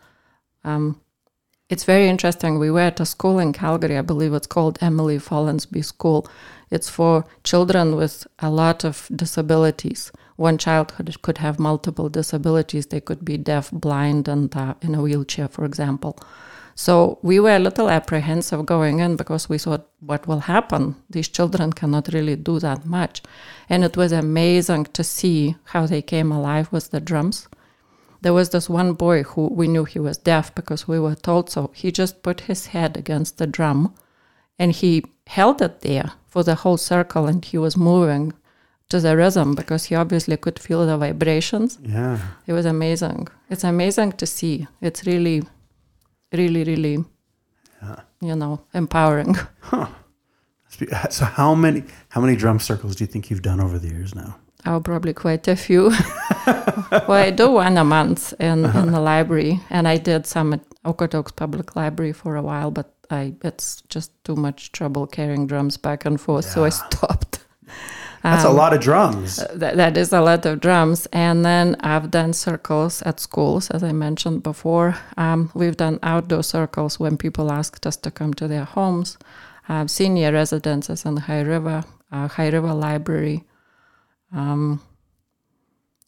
Um, 0.64 1.00
it's 1.70 1.86
very 1.86 2.08
interesting. 2.08 2.60
We 2.60 2.70
were 2.70 2.82
at 2.82 3.00
a 3.00 3.06
school 3.06 3.40
in 3.40 3.54
Calgary, 3.54 3.98
I 3.98 4.02
believe 4.02 4.34
it's 4.34 4.48
called 4.48 4.78
Emily 4.82 5.18
Follensbee 5.18 5.86
School. 5.86 6.28
It's 6.70 6.90
for 6.90 7.26
children 7.44 7.96
with 7.96 8.28
a 8.40 8.50
lot 8.50 8.84
of 8.84 9.08
disabilities. 9.16 10.12
One 10.36 10.58
child 10.58 10.94
could, 10.94 11.22
could 11.22 11.38
have 11.38 11.60
multiple 11.60 12.10
disabilities. 12.10 12.88
They 12.88 13.00
could 13.00 13.24
be 13.24 13.38
deaf, 13.38 13.72
blind, 13.72 14.28
and 14.28 14.56
uh, 14.56 14.74
in 14.82 14.96
a 14.96 15.02
wheelchair, 15.02 15.48
for 15.48 15.66
example. 15.66 16.20
So 16.76 17.20
we 17.22 17.40
were 17.40 17.56
a 17.56 17.60
little 17.60 17.90
apprehensive 17.90 18.66
going 18.66 19.00
in 19.00 19.16
because 19.16 19.48
we 19.48 19.58
thought, 19.58 19.88
what 20.00 20.28
will 20.28 20.42
happen? 20.42 20.96
These 21.10 21.30
children 21.30 21.74
cannot 21.74 22.14
really 22.14 22.36
do 22.36 22.60
that 22.60 22.86
much. 22.86 23.22
And 23.70 23.84
it 23.84 23.96
was 23.96 24.12
amazing 24.12 24.86
to 24.94 25.04
see 25.04 25.56
how 25.66 25.86
they 25.86 26.02
came 26.02 26.32
alive 26.32 26.72
with 26.72 26.92
the 26.92 27.00
drums 27.00 27.48
there 28.24 28.34
was 28.34 28.50
this 28.50 28.70
one 28.70 28.94
boy 28.94 29.24
who 29.24 29.48
we 29.48 29.68
knew 29.68 29.84
he 29.84 30.00
was 30.00 30.18
deaf 30.18 30.56
because 30.56 30.88
we 30.88 30.98
were 30.98 31.16
told 31.16 31.50
so. 31.50 31.72
He 31.76 31.92
just 31.92 32.24
put 32.24 32.42
his 32.42 32.68
head 32.68 32.96
against 32.96 33.38
the 33.38 33.46
drum 33.46 33.94
and 34.58 34.72
he 34.72 35.04
held 35.28 35.62
it 35.62 35.82
there 35.82 36.14
for 36.28 36.42
the 36.42 36.56
whole 36.56 36.78
circle 36.78 37.28
and 37.28 37.44
he 37.44 37.58
was 37.58 37.76
moving 37.76 38.32
to 38.88 39.02
the 39.02 39.18
rhythm 39.18 39.56
because 39.56 39.86
he 39.86 39.96
obviously 39.96 40.38
could 40.38 40.58
feel 40.58 40.86
the 40.86 40.98
vibrations. 40.98 41.78
Yeah. 41.84 42.18
It 42.48 42.54
was 42.54 42.66
amazing. 42.66 43.28
It's 43.50 43.66
amazing 43.66 44.14
to 44.14 44.26
see. 44.26 44.68
It's 44.82 45.06
really, 45.06 45.44
really, 46.34 46.64
really, 46.64 47.04
you 48.22 48.36
know, 48.36 48.62
empowering. 48.74 49.36
Uh, 50.92 51.08
so 51.08 51.24
how 51.24 51.54
many 51.54 51.84
how 52.10 52.20
many 52.20 52.36
drum 52.36 52.60
circles 52.60 52.96
do 52.96 53.04
you 53.04 53.08
think 53.08 53.30
you've 53.30 53.44
done 53.44 53.62
over 53.62 53.78
the 53.78 53.88
years 53.88 54.16
now? 54.16 54.36
Oh, 54.66 54.80
probably 54.80 55.14
quite 55.14 55.48
a 55.48 55.56
few. 55.56 55.90
well, 56.48 57.12
I 57.12 57.32
do 57.32 57.52
one 57.52 57.78
a 57.78 57.84
month 57.84 58.34
in, 58.40 58.60
in 58.60 58.66
uh-huh. 58.66 58.86
the 58.86 59.00
library, 59.00 59.60
and 59.70 59.88
I 59.88 59.98
did 59.98 60.26
some 60.26 60.54
at 60.54 60.62
Okotoks 60.84 61.36
Public 61.36 61.76
Library 61.76 62.14
for 62.14 62.36
a 62.36 62.42
while, 62.42 62.72
but 62.72 62.94
I 63.10 63.34
it's 63.44 63.82
just 63.90 64.12
too 64.24 64.36
much 64.36 64.72
trouble 64.72 65.06
carrying 65.06 65.48
drums 65.48 65.78
back 65.78 66.06
and 66.06 66.20
forth, 66.20 66.46
so 66.46 66.64
I 66.64 66.70
stopped. 66.70 67.33
That's 68.24 68.46
a 68.46 68.50
lot 68.50 68.74
of 68.74 68.80
drums. 68.80 69.36
That, 69.54 69.76
that 69.76 69.98
is 69.98 70.14
a 70.14 70.22
lot 70.22 70.46
of 70.46 70.62
drums. 70.62 71.08
And 71.12 71.44
then 71.44 71.76
I've 71.82 72.10
done 72.10 72.32
circles 72.32 73.02
at 73.02 73.20
schools, 73.20 73.70
as 73.70 73.84
I 73.84 73.92
mentioned 73.92 74.44
before. 74.44 74.96
Um, 75.18 75.52
we've 75.54 75.76
done 75.76 76.00
outdoor 76.02 76.44
circles 76.44 77.00
when 77.00 77.18
people 77.18 77.52
asked 77.52 77.86
us 77.86 77.98
to 77.98 78.12
come 78.12 78.34
to 78.36 78.48
their 78.48 78.64
homes, 78.64 79.18
uh, 79.68 79.88
senior 79.88 80.32
residences 80.32 81.04
in 81.04 81.18
High 81.18 81.42
River, 81.42 81.84
uh, 82.14 82.30
High 82.30 82.50
River 82.50 82.74
Library. 82.74 83.44
Um, 84.32 84.82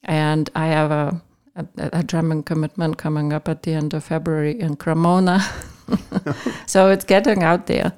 and 0.03 0.49
I 0.55 0.67
have 0.67 0.91
a, 0.91 1.21
a, 1.57 1.67
a 1.99 2.03
drumming 2.03 2.43
commitment 2.43 2.97
coming 2.97 3.33
up 3.33 3.49
at 3.49 3.63
the 3.63 3.73
end 3.73 3.93
of 3.93 4.05
February 4.05 4.57
in 4.57 4.77
Cremona. 4.77 5.43
so 6.65 6.89
it's 6.89 7.05
getting 7.05 7.43
out 7.43 7.65
there. 7.67 7.91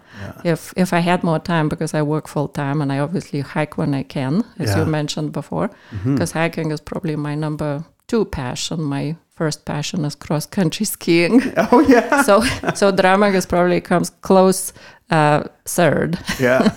If 0.43 0.73
if 0.77 0.93
I 0.93 0.99
had 0.99 1.23
more 1.23 1.39
time, 1.39 1.69
because 1.69 1.93
I 1.93 2.01
work 2.01 2.27
full 2.27 2.47
time 2.47 2.81
and 2.81 2.91
I 2.91 2.99
obviously 2.99 3.41
hike 3.41 3.77
when 3.77 3.93
I 3.93 4.03
can, 4.03 4.43
as 4.59 4.69
Yeah. 4.69 4.79
you 4.79 4.85
mentioned 4.85 5.31
before, 5.31 5.69
because 6.03 6.31
hiking 6.33 6.71
is 6.71 6.81
probably 6.81 7.15
my 7.15 7.35
number 7.35 7.83
two 8.07 8.25
passion. 8.25 8.81
My 8.81 9.15
first 9.29 9.65
passion 9.65 10.05
is 10.05 10.15
cross 10.15 10.45
country 10.47 10.85
skiing. 10.95 11.41
Oh 11.71 11.79
yeah. 11.89 12.21
so 12.27 12.41
so 12.75 12.91
drumming 12.91 13.35
is 13.35 13.45
probably 13.45 13.81
comes 13.81 14.09
close 14.21 14.73
uh, 15.11 15.43
third. 15.65 16.17
Yeah. 16.39 16.71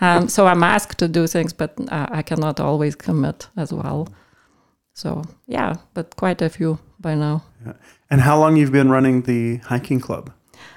Um, 0.00 0.28
so 0.28 0.46
I'm 0.46 0.62
asked 0.62 0.98
to 0.98 1.08
do 1.08 1.26
things, 1.26 1.52
but 1.52 1.70
uh, 1.92 2.06
I 2.18 2.22
cannot 2.22 2.60
always 2.60 2.94
commit 2.96 3.48
as 3.56 3.72
well. 3.72 4.06
So 4.94 5.22
yeah, 5.48 5.74
but 5.94 6.16
quite 6.16 6.42
a 6.44 6.48
few 6.48 6.78
by 7.00 7.14
now. 7.16 7.42
And 8.10 8.20
how 8.22 8.38
long 8.38 8.56
you've 8.56 8.72
been 8.72 8.90
running 8.90 9.22
the 9.22 9.56
hiking 9.58 10.00
club? 10.00 10.32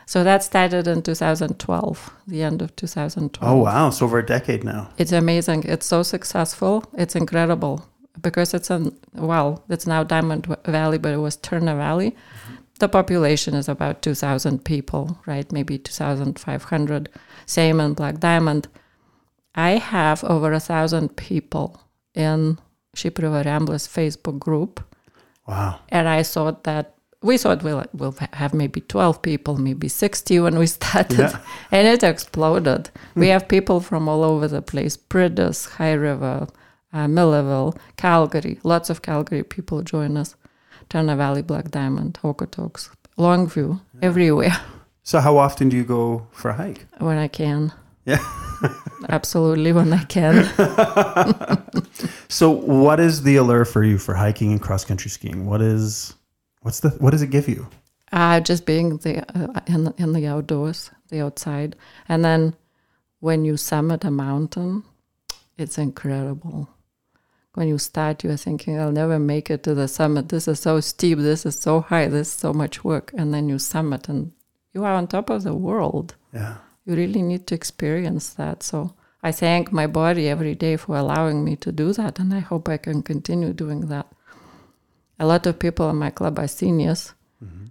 So 0.06 0.24
that 0.24 0.44
started 0.44 0.88
in 0.88 1.02
2012, 1.02 2.12
the 2.28 2.44
end 2.44 2.62
of 2.62 2.76
2012. 2.76 3.52
Oh 3.52 3.64
wow, 3.64 3.88
it's 3.88 4.02
over 4.02 4.20
a 4.20 4.26
decade 4.26 4.64
now. 4.64 4.90
It's 4.98 5.12
amazing. 5.12 5.64
It's 5.64 5.86
so 5.86 6.04
successful. 6.04 6.84
It's 6.94 7.16
incredible 7.16 7.86
because 8.22 8.54
it's 8.54 8.70
in 8.70 8.96
well, 9.14 9.64
it's 9.70 9.88
now 9.88 10.04
Diamond 10.04 10.46
Valley, 10.66 10.98
but 10.98 11.14
it 11.14 11.18
was 11.18 11.38
Turner 11.38 11.76
Valley. 11.76 12.12
Mm-hmm. 12.12 12.56
The 12.80 12.90
population 12.90 13.54
is 13.54 13.70
about 13.70 14.02
2,000 14.02 14.66
people, 14.66 15.18
right? 15.26 15.50
Maybe 15.52 15.78
2,500. 15.78 17.10
Same 17.46 17.80
in 17.80 17.94
Black 17.94 18.20
Diamond. 18.20 18.68
I 19.56 19.72
have 19.78 20.24
over 20.24 20.52
a 20.52 20.60
thousand 20.60 21.16
people 21.16 21.80
in 22.16 22.58
Sheep 22.96 23.20
River 23.20 23.44
Ramblers 23.46 23.88
Facebook 23.88 24.40
group, 24.40 24.84
Wow. 25.48 25.80
and 25.90 26.08
I 26.10 26.24
thought 26.24 26.64
that 26.64 26.93
we 27.24 27.38
thought 27.38 27.64
we'll 27.64 27.86
we'll 27.94 28.16
have 28.34 28.54
maybe 28.54 28.82
12 28.82 29.22
people, 29.22 29.58
maybe 29.58 29.88
60 29.88 30.40
when 30.40 30.58
we 30.60 30.68
started, 30.80 31.20
Yeah. 31.20 31.40
and 31.72 31.88
it 31.88 32.04
exploded. 32.04 32.90
We 33.16 33.30
have 33.30 33.48
people 33.48 33.80
from 33.80 34.08
all 34.10 34.24
over 34.24 34.48
the 34.48 34.62
place: 34.62 34.98
Priddis, 34.98 35.70
High 35.78 35.94
River, 35.94 36.48
uh, 36.94 37.08
Millarville, 37.08 37.76
Calgary. 37.98 38.60
Lots 38.64 38.90
of 38.90 39.02
Calgary 39.02 39.44
people 39.44 39.82
join 39.82 40.18
us. 40.18 40.36
Turner 40.90 41.16
Valley, 41.16 41.42
Black 41.42 41.72
Diamond, 41.72 42.20
Okotoks, 42.24 42.90
Longview, 43.18 43.80
everywhere 44.02 44.58
So 45.04 45.20
how 45.22 45.38
often 45.38 45.70
do 45.70 45.78
you 45.78 45.84
go 45.86 46.28
for 46.32 46.50
a 46.52 46.54
hike? 46.54 46.86
when 47.00 47.18
I 47.18 47.28
can. 47.30 47.72
Yeah. 48.06 48.20
Absolutely, 49.10 49.72
when 49.74 49.94
I 49.94 50.04
can. 50.06 50.46
So 52.30 52.50
what 52.50 53.00
is 53.00 53.22
the 53.24 53.36
allure 53.38 53.66
for 53.66 53.84
you 53.84 53.98
for 53.98 54.14
hiking 54.16 54.52
and 54.52 54.62
cross 54.62 54.84
country 54.86 55.10
skiing? 55.10 55.46
What 55.46 55.62
is 55.62 56.14
what's 56.64 56.80
the 56.80 56.90
what 57.00 57.12
does 57.12 57.22
it 57.22 57.30
give 57.30 57.48
you? 57.48 57.68
Uh, 58.12 58.40
just 58.40 58.66
being 58.68 58.98
the, 58.98 59.26
uh, 59.36 59.60
in, 59.66 59.92
in 59.98 60.14
the 60.14 60.28
outdoors, 60.28 60.92
the 61.10 61.20
outside. 61.22 61.76
And 62.08 62.24
then 62.24 62.56
when 63.20 63.44
you 63.44 63.58
summit 63.58 64.06
a 64.06 64.12
mountain, 64.12 64.84
it's 65.58 65.80
incredible. 65.80 66.70
When 67.56 67.68
you 67.68 67.80
start, 67.80 68.24
you're 68.24 68.38
thinking, 68.38 68.80
I'll 68.80 68.92
never 68.92 69.18
make 69.18 69.50
it 69.50 69.64
to 69.64 69.74
the 69.74 69.88
summit. 69.88 70.30
This 70.30 70.48
is 70.48 70.60
so 70.60 70.80
steep. 70.80 71.18
This 71.18 71.44
is 71.44 71.60
so 71.60 71.82
high. 71.82 72.08
This 72.08 72.28
is 72.28 72.34
so 72.34 72.54
much 72.54 72.84
work. 72.84 73.12
And 73.18 73.34
then 73.34 73.50
you 73.50 73.58
summit 73.58 74.08
and 74.10 74.32
you 74.74 74.84
are 74.84 74.94
on 74.94 75.08
top 75.08 75.32
of 75.32 75.42
the 75.42 75.56
world. 75.56 76.16
Yeah. 76.34 76.58
You 76.86 76.96
really 76.96 77.24
need 77.24 77.48
to 77.48 77.56
experience 77.56 78.34
that. 78.36 78.62
So 78.62 78.94
I 79.24 79.32
thank 79.32 79.72
my 79.72 79.88
body 79.88 80.30
every 80.30 80.54
day 80.54 80.78
for 80.78 80.98
allowing 80.98 81.44
me 81.44 81.56
to 81.58 81.72
do 81.72 81.94
that. 81.94 82.20
And 82.20 82.32
I 82.32 82.40
hope 82.40 82.70
I 82.70 82.78
can 82.78 83.02
continue 83.02 83.54
doing 83.54 83.88
that. 83.88 84.08
A 85.24 85.26
lot 85.26 85.48
of 85.48 85.58
people 85.58 85.90
in 85.90 85.96
my 85.96 86.10
club 86.10 86.38
are 86.38 86.50
seniors 86.50 87.14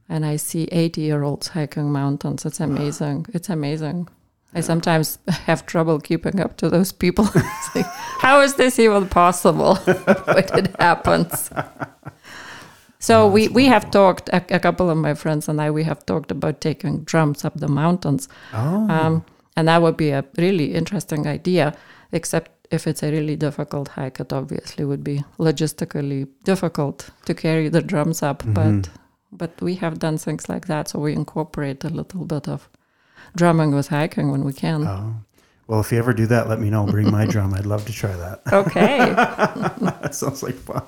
and 0.09 0.25
I 0.25 0.37
see 0.37 0.64
80 0.73 1.02
year 1.02 1.23
olds 1.23 1.49
hiking 1.49 1.92
mountains. 1.92 2.47
It's 2.47 2.61
amazing. 2.61 3.26
It's 3.35 3.50
amazing. 3.50 4.09
I 4.54 4.61
sometimes 4.62 5.18
have 5.28 5.66
trouble 5.66 6.00
keeping 6.00 6.40
up 6.40 6.56
to 6.59 6.71
those 6.71 6.92
people. 6.92 7.28
Like, 7.75 7.87
How 8.21 8.40
is 8.40 8.54
this 8.54 8.78
even 8.78 9.06
possible? 9.06 9.78
but 9.87 10.59
it 10.59 10.75
happens. 10.80 11.50
So 12.99 13.28
we, 13.28 13.49
we 13.49 13.66
have 13.66 13.90
talked, 13.90 14.30
a, 14.30 14.42
a 14.54 14.59
couple 14.59 14.88
of 14.88 14.97
my 14.97 15.12
friends 15.12 15.47
and 15.47 15.61
I, 15.61 15.71
we 15.71 15.85
have 15.85 16.06
talked 16.06 16.30
about 16.30 16.62
taking 16.62 17.04
drums 17.04 17.44
up 17.44 17.54
the 17.61 17.68
mountains. 17.68 18.28
Oh. 18.54 18.88
Um, 18.88 19.25
and 19.59 19.68
that 19.68 19.82
would 19.82 19.99
be 19.99 20.11
a 20.11 20.25
really 20.38 20.73
interesting 20.75 21.26
idea, 21.26 21.75
except 22.12 22.50
if 22.73 22.87
it's 22.87 23.02
a 23.02 23.11
really 23.11 23.37
difficult 23.37 23.88
hike, 23.88 24.19
it 24.21 24.33
obviously 24.33 24.85
would 24.85 25.05
be 25.05 25.23
logistically 25.38 26.26
difficult 26.45 27.11
to 27.26 27.35
carry 27.35 27.69
the 27.69 27.83
drums 27.83 28.23
up. 28.23 28.43
But 28.47 28.88
but 29.31 29.61
we 29.61 29.76
have 29.76 29.99
done 29.99 30.19
things 30.19 30.49
like 30.49 30.67
that, 30.67 30.88
so 30.88 30.99
we 30.99 31.12
incorporate 31.12 31.85
a 31.85 31.88
little 31.88 32.25
bit 32.25 32.49
of 32.49 32.69
drumming 33.37 33.75
with 33.75 33.88
hiking 33.88 34.31
when 34.31 34.45
we 34.45 34.52
can. 34.52 34.87
oh. 34.87 35.14
Well, 35.69 35.81
if 35.81 35.93
you 35.93 35.99
ever 35.99 36.12
do 36.12 36.26
that, 36.26 36.49
let 36.49 36.61
me 36.61 36.69
know. 36.71 36.85
Bring 36.85 37.11
my 37.11 37.25
drum. 37.25 37.55
I'd 37.55 37.67
love 37.67 37.87
to 37.87 37.93
try 37.93 38.14
that. 38.14 38.43
Okay. 38.52 38.99
that 39.14 40.14
sounds 40.14 40.43
like 40.43 40.57
fun. 40.57 40.83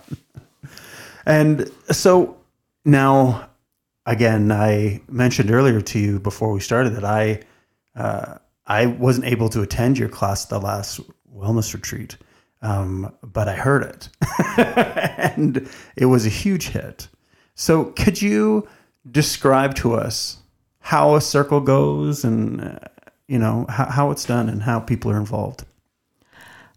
And 1.24 1.70
so 1.90 2.36
now, 2.84 3.48
again, 4.04 4.52
I 4.52 5.00
mentioned 5.08 5.50
earlier 5.50 5.80
to 5.80 5.98
you 5.98 6.18
before 6.18 6.52
we 6.52 6.60
started 6.60 6.90
that 6.96 7.04
I 7.04 7.40
uh, 7.96 8.38
I 8.66 8.86
wasn't 8.86 9.26
able 9.26 9.48
to 9.50 9.62
attend 9.62 9.96
your 9.96 10.08
class 10.08 10.46
the 10.46 10.58
last 10.58 11.00
wellness 11.34 11.74
retreat, 11.74 12.16
um, 12.62 13.12
but 13.22 13.48
I 13.48 13.54
heard 13.54 13.82
it, 13.82 14.08
and 15.36 15.68
it 15.96 16.06
was 16.06 16.26
a 16.26 16.30
huge 16.30 16.68
hit. 16.68 17.08
So, 17.54 17.86
could 17.86 18.20
you 18.22 18.68
describe 19.10 19.74
to 19.76 19.94
us 19.94 20.38
how 20.80 21.14
a 21.14 21.20
circle 21.20 21.60
goes, 21.60 22.24
and 22.24 22.60
uh, 22.62 22.78
you 23.28 23.38
know 23.38 23.66
how, 23.68 23.86
how 23.86 24.10
it's 24.10 24.24
done, 24.24 24.48
and 24.48 24.62
how 24.62 24.80
people 24.80 25.10
are 25.10 25.18
involved? 25.18 25.64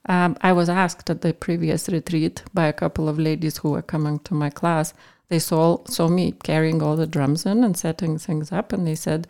Um, 0.09 0.37
I 0.41 0.53
was 0.53 0.69
asked 0.69 1.09
at 1.09 1.21
the 1.21 1.33
previous 1.33 1.89
retreat 1.89 2.43
by 2.53 2.67
a 2.67 2.73
couple 2.73 3.09
of 3.09 3.19
ladies 3.19 3.57
who 3.57 3.71
were 3.71 3.81
coming 3.81 4.19
to 4.19 4.33
my 4.33 4.49
class. 4.49 4.93
They 5.29 5.39
saw 5.39 5.83
saw 5.85 6.07
me 6.07 6.33
carrying 6.43 6.81
all 6.81 6.95
the 6.95 7.07
drums 7.07 7.45
in 7.45 7.63
and 7.63 7.77
setting 7.77 8.17
things 8.17 8.51
up, 8.51 8.71
and 8.73 8.87
they 8.87 8.95
said, 8.95 9.27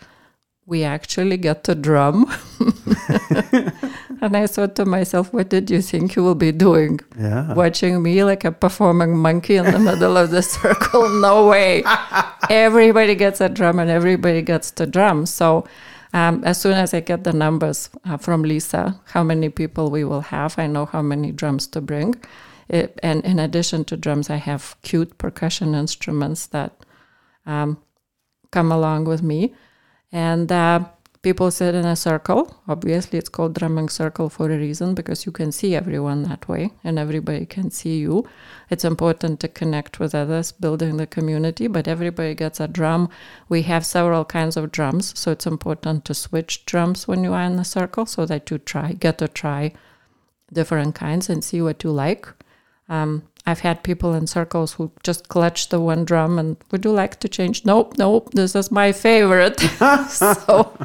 "We 0.66 0.84
actually 0.84 1.38
get 1.38 1.64
to 1.66 1.76
drum." 1.76 2.32
and 4.22 4.36
I 4.36 4.48
thought 4.48 4.76
to 4.76 4.86
myself, 4.86 5.34
"What 5.34 5.50
did 5.50 5.70
you 5.70 5.82
think 5.82 6.16
you 6.16 6.24
will 6.24 6.36
be 6.36 6.52
doing? 6.52 7.00
Yeah, 7.20 7.54
Watching 7.54 8.02
me 8.02 8.24
like 8.24 8.44
a 8.46 8.52
performing 8.52 9.18
monkey 9.18 9.56
in 9.56 9.66
the 9.66 9.80
middle 9.80 10.18
of 10.18 10.32
the 10.32 10.42
circle? 10.58 11.10
No 11.10 11.48
way! 11.48 11.84
everybody 12.50 13.16
gets 13.16 13.42
a 13.42 13.50
drum, 13.50 13.80
and 13.80 13.90
everybody 13.90 14.42
gets 14.42 14.72
to 14.72 14.86
drum." 14.86 15.26
So 15.26 15.66
um, 16.14 16.44
as 16.44 16.60
soon 16.60 16.74
as 16.74 16.94
I 16.94 17.02
get 17.02 17.24
the 17.24 17.34
numbers 17.34 17.90
uh, 18.06 18.18
from 18.18 18.44
Lisa, 18.44 19.00
how 19.06 19.24
many 19.24 19.50
people 19.50 19.92
we 19.92 20.04
will 20.04 20.22
have, 20.22 20.58
I 20.58 20.68
know 20.68 20.86
how 20.86 21.02
many 21.02 21.32
drums 21.32 21.68
to 21.68 21.82
bring. 21.82 22.16
It, 22.70 23.00
and 23.04 23.24
in 23.24 23.40
addition 23.40 23.86
to 23.86 23.98
drums, 23.98 24.30
I 24.30 24.38
have 24.38 24.76
cute 24.82 25.18
percussion 25.18 25.76
instruments 25.76 26.48
that 26.48 26.84
um, 27.46 27.78
come 28.52 28.72
along 28.72 29.06
with 29.06 29.22
me. 29.22 29.54
And 30.12 30.52
uh, 30.52 30.86
people 31.22 31.52
sit 31.52 31.76
in 31.76 31.86
a 31.86 31.96
circle. 31.96 32.56
Obviously, 32.68 33.20
it's 33.20 33.30
called 33.30 33.56
drumming 33.56 33.90
circle 33.90 34.30
for 34.30 34.52
a 34.52 34.58
reason 34.58 34.94
because 34.94 35.26
you 35.26 35.32
can 35.32 35.52
see 35.52 35.76
everyone 35.76 36.24
that 36.24 36.48
way 36.48 36.72
and 36.84 37.00
everybody 37.00 37.46
can 37.46 37.72
see 37.72 37.98
you. 37.98 38.28
It's 38.70 38.86
important 38.86 39.40
to 39.42 39.48
connect 39.48 40.00
with 40.00 40.14
others, 40.14 40.52
building 40.52 40.98
the 40.98 41.08
community, 41.08 41.68
but 41.68 41.88
everybody 41.88 42.36
gets 42.36 42.60
a 42.60 42.68
drum. 42.68 43.10
We 43.50 43.64
have 43.64 43.86
several 43.86 44.26
kinds 44.26 44.58
of 44.58 44.72
drums, 44.72 45.18
so 45.20 45.32
it's 45.32 45.48
important 45.48 46.06
to 46.06 46.14
switch 46.14 46.66
drums 46.66 47.08
when 47.08 47.24
you 47.24 47.34
are 47.34 47.44
in 47.44 47.56
the 47.56 47.66
circle 47.66 48.06
so 48.06 48.26
that 48.26 48.50
you 48.52 48.58
try, 48.58 48.94
get 48.94 49.18
to 49.20 49.28
try 49.28 49.74
different 50.52 50.96
kinds 50.96 51.30
and 51.30 51.44
see 51.44 51.62
what 51.62 51.84
you 51.84 51.92
like. 51.92 52.28
Um, 52.90 53.24
I've 53.48 53.62
had 53.62 53.82
people 53.82 54.14
in 54.14 54.28
circles 54.28 54.74
who 54.74 54.92
just 55.04 55.30
clutch 55.30 55.70
the 55.70 55.80
one 55.80 56.04
drum 56.04 56.38
and 56.38 56.58
would 56.70 56.84
you 56.84 56.92
like 56.92 57.22
to 57.22 57.30
change? 57.30 57.64
Nope, 57.64 57.98
nope, 57.98 58.30
this 58.34 58.56
is 58.56 58.70
my 58.72 58.92
favorite. 58.92 59.58
so, 60.10 60.78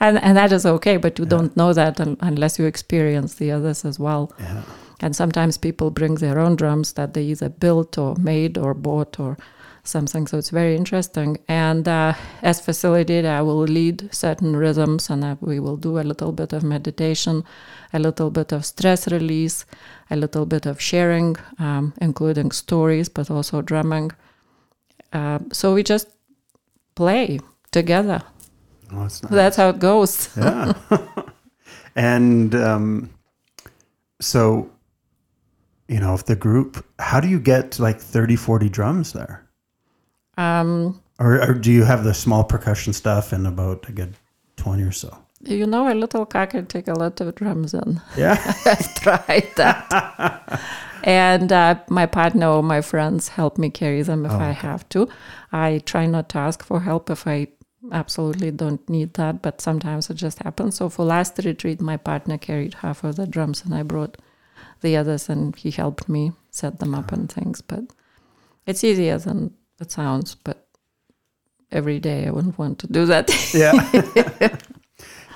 and, 0.00 0.22
and 0.22 0.34
that 0.34 0.50
is 0.50 0.64
okay, 0.64 0.96
but 0.96 1.18
you 1.18 1.26
yeah. 1.26 1.28
don't 1.28 1.56
know 1.58 1.74
that 1.74 2.00
un- 2.00 2.16
unless 2.20 2.58
you 2.58 2.64
experience 2.64 3.34
the 3.34 3.52
others 3.52 3.84
as 3.84 3.98
well. 3.98 4.32
Yeah. 4.40 4.62
And 5.00 5.14
sometimes 5.14 5.58
people 5.58 5.90
bring 5.90 6.14
their 6.14 6.38
own 6.38 6.56
drums 6.56 6.94
that 6.94 7.12
they 7.12 7.22
either 7.24 7.50
built 7.50 7.98
or 7.98 8.16
made 8.16 8.56
or 8.56 8.72
bought 8.72 9.20
or 9.20 9.36
something. 9.86 10.26
So 10.26 10.38
it's 10.38 10.50
very 10.50 10.76
interesting. 10.76 11.38
And 11.48 11.86
uh, 11.88 12.14
as 12.42 12.60
facilitator, 12.60 13.28
I 13.28 13.42
will 13.42 13.64
lead 13.64 14.12
certain 14.12 14.56
rhythms 14.56 15.10
and 15.10 15.24
I, 15.24 15.36
we 15.40 15.60
will 15.60 15.76
do 15.76 15.98
a 15.98 16.02
little 16.02 16.32
bit 16.32 16.52
of 16.52 16.62
meditation, 16.62 17.44
a 17.92 17.98
little 17.98 18.30
bit 18.30 18.52
of 18.52 18.64
stress 18.64 19.08
release, 19.08 19.64
a 20.10 20.16
little 20.16 20.46
bit 20.46 20.66
of 20.66 20.80
sharing, 20.80 21.36
um, 21.58 21.92
including 22.00 22.50
stories, 22.52 23.08
but 23.08 23.30
also 23.30 23.62
drumming. 23.62 24.10
Uh, 25.12 25.38
so 25.52 25.74
we 25.74 25.82
just 25.82 26.08
play 26.94 27.38
together. 27.70 28.22
Oh, 28.92 29.02
that's, 29.02 29.22
nice. 29.22 29.32
that's, 29.32 29.56
how 29.56 29.68
it 29.70 29.78
goes. 29.78 30.36
yeah. 30.36 30.72
and 31.96 32.54
um, 32.54 33.10
so, 34.20 34.70
you 35.88 36.00
know, 36.00 36.14
if 36.14 36.24
the 36.24 36.36
group, 36.36 36.84
how 36.98 37.20
do 37.20 37.28
you 37.28 37.40
get 37.40 37.78
like 37.78 38.00
30, 38.00 38.36
40 38.36 38.68
drums 38.68 39.12
there? 39.12 39.45
Um, 40.36 41.00
or, 41.18 41.40
or, 41.42 41.54
do 41.54 41.72
you 41.72 41.84
have 41.84 42.04
the 42.04 42.12
small 42.12 42.44
percussion 42.44 42.92
stuff 42.92 43.32
and 43.32 43.46
about 43.46 43.88
a 43.88 43.92
good 43.92 44.14
20 44.56 44.82
or 44.82 44.92
so? 44.92 45.16
You 45.40 45.66
know, 45.66 45.90
a 45.90 45.94
little 45.94 46.26
car 46.26 46.46
can 46.46 46.66
take 46.66 46.88
a 46.88 46.94
lot 46.94 47.20
of 47.20 47.34
drums 47.34 47.72
in. 47.72 48.00
Yeah. 48.16 48.36
I've 48.66 48.94
tried 48.96 49.48
that. 49.56 50.60
and 51.04 51.50
uh, 51.52 51.76
my 51.88 52.06
partner 52.06 52.48
or 52.48 52.62
my 52.62 52.80
friends 52.80 53.28
help 53.28 53.56
me 53.56 53.70
carry 53.70 54.02
them 54.02 54.26
if 54.26 54.32
oh, 54.32 54.38
I 54.38 54.50
have 54.50 54.86
to. 54.90 55.08
I 55.52 55.80
try 55.86 56.06
not 56.06 56.28
to 56.30 56.38
ask 56.38 56.62
for 56.62 56.80
help 56.80 57.08
if 57.08 57.26
I 57.26 57.48
absolutely 57.92 58.50
don't 58.50 58.86
need 58.88 59.14
that, 59.14 59.42
but 59.42 59.60
sometimes 59.60 60.10
it 60.10 60.14
just 60.14 60.42
happens. 60.42 60.76
So 60.76 60.88
for 60.88 61.04
last 61.04 61.38
retreat, 61.44 61.80
my 61.80 61.96
partner 61.96 62.38
carried 62.38 62.74
half 62.74 63.04
of 63.04 63.16
the 63.16 63.26
drums 63.26 63.64
and 63.64 63.74
I 63.74 63.82
brought 63.82 64.18
the 64.80 64.96
others 64.96 65.28
and 65.28 65.54
he 65.56 65.70
helped 65.70 66.08
me 66.08 66.32
set 66.50 66.78
them 66.78 66.94
up 66.94 67.12
and 67.12 67.30
things. 67.30 67.60
But 67.60 67.84
it's 68.66 68.84
easier 68.84 69.18
than 69.18 69.54
it 69.80 69.90
sounds, 69.90 70.34
but 70.34 70.66
every 71.70 71.98
day 71.98 72.26
I 72.26 72.30
wouldn't 72.30 72.58
want 72.58 72.78
to 72.80 72.86
do 72.86 73.06
that. 73.06 73.30
yeah. 73.54 74.56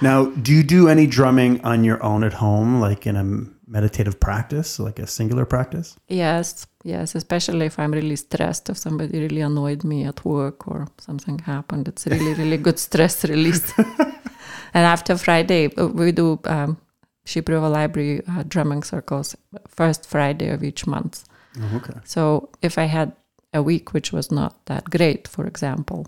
now, 0.00 0.26
do 0.26 0.52
you 0.52 0.62
do 0.62 0.88
any 0.88 1.06
drumming 1.06 1.60
on 1.64 1.84
your 1.84 2.02
own 2.02 2.24
at 2.24 2.32
home, 2.34 2.80
like 2.80 3.06
in 3.06 3.16
a 3.16 3.24
meditative 3.70 4.18
practice, 4.18 4.78
like 4.78 4.98
a 4.98 5.06
singular 5.06 5.44
practice? 5.44 5.96
Yes, 6.08 6.66
yes, 6.84 7.14
especially 7.14 7.66
if 7.66 7.78
I'm 7.78 7.92
really 7.92 8.16
stressed, 8.16 8.70
if 8.70 8.78
somebody 8.78 9.20
really 9.20 9.40
annoyed 9.40 9.84
me 9.84 10.04
at 10.04 10.24
work 10.24 10.66
or 10.66 10.88
something 10.98 11.38
happened. 11.38 11.88
It's 11.88 12.06
really, 12.06 12.34
really 12.34 12.56
good 12.56 12.78
stress 12.78 13.24
release. 13.34 13.72
and 13.78 14.84
after 14.86 15.16
Friday, 15.16 15.74
uh, 15.76 15.86
we 15.88 16.12
do 16.12 16.40
um, 16.44 16.78
Sheep 17.24 17.48
River 17.48 17.68
Library 17.68 18.22
uh, 18.28 18.42
drumming 18.46 18.82
circles 18.82 19.36
first 19.68 20.06
Friday 20.06 20.48
of 20.48 20.64
each 20.64 20.86
month. 20.86 21.24
Oh, 21.60 21.76
okay. 21.76 21.98
So 22.04 22.50
if 22.62 22.78
I 22.78 22.84
had 22.84 23.12
a 23.52 23.62
week 23.62 23.92
which 23.92 24.12
was 24.12 24.30
not 24.30 24.64
that 24.66 24.90
great, 24.90 25.26
for 25.26 25.46
example, 25.46 26.06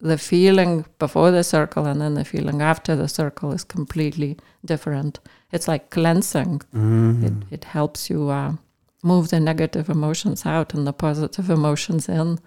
the 0.00 0.18
feeling 0.18 0.84
before 0.98 1.30
the 1.30 1.44
circle 1.44 1.86
and 1.86 2.00
then 2.00 2.14
the 2.14 2.24
feeling 2.24 2.60
after 2.60 2.94
the 2.94 3.08
circle 3.08 3.52
is 3.52 3.64
completely 3.64 4.36
different. 4.64 5.18
It's 5.52 5.68
like 5.68 5.90
cleansing. 5.90 6.60
Mm. 6.74 7.24
It, 7.24 7.54
it 7.54 7.64
helps 7.64 8.10
you 8.10 8.28
uh, 8.28 8.52
move 9.02 9.30
the 9.30 9.40
negative 9.40 9.88
emotions 9.88 10.44
out 10.44 10.74
and 10.74 10.86
the 10.86 10.92
positive 10.92 11.48
emotions 11.50 12.08
in. 12.08 12.38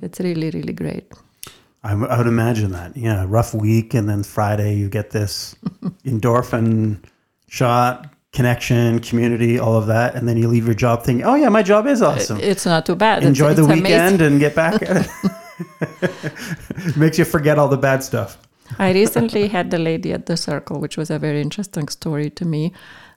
It's 0.00 0.20
really, 0.20 0.50
really 0.50 0.72
great. 0.72 1.12
I, 1.82 1.92
I 1.92 2.18
would 2.18 2.26
imagine 2.26 2.72
that. 2.72 2.96
Yeah, 2.96 3.24
rough 3.28 3.54
week, 3.54 3.94
and 3.94 4.08
then 4.08 4.22
Friday 4.22 4.74
you 4.76 4.88
get 4.88 5.10
this 5.10 5.54
endorphin 6.04 7.02
shot, 7.48 8.12
connection, 8.32 9.00
community, 9.00 9.58
all 9.58 9.74
of 9.74 9.86
that, 9.86 10.14
and 10.14 10.28
then 10.28 10.36
you 10.36 10.48
leave 10.48 10.66
your 10.66 10.74
job 10.74 11.04
thinking, 11.04 11.24
"Oh 11.24 11.34
yeah, 11.34 11.48
my 11.48 11.62
job 11.62 11.86
is 11.86 12.02
awesome." 12.02 12.38
It's 12.40 12.66
not 12.66 12.86
too 12.86 12.96
bad. 12.96 13.22
Enjoy 13.24 13.50
it's, 13.50 13.56
the 13.56 13.64
it's 13.64 13.72
weekend 13.72 14.20
amazing. 14.20 14.26
and 14.26 14.40
get 14.40 14.54
back 14.54 14.82
at 14.82 15.06
it. 15.06 15.08
Makes 16.96 17.18
you 17.18 17.24
forget 17.24 17.58
all 17.58 17.68
the 17.68 17.76
bad 17.76 18.02
stuff. 18.02 18.38
I 18.78 18.92
recently 18.92 19.48
had 19.48 19.70
the 19.70 19.78
lady 19.78 20.12
at 20.12 20.26
the 20.26 20.36
circle, 20.36 20.78
which 20.80 20.96
was 20.96 21.10
a 21.10 21.18
very 21.18 21.40
interesting 21.40 21.88
story 21.88 22.30
to 22.30 22.44
me. 22.44 22.72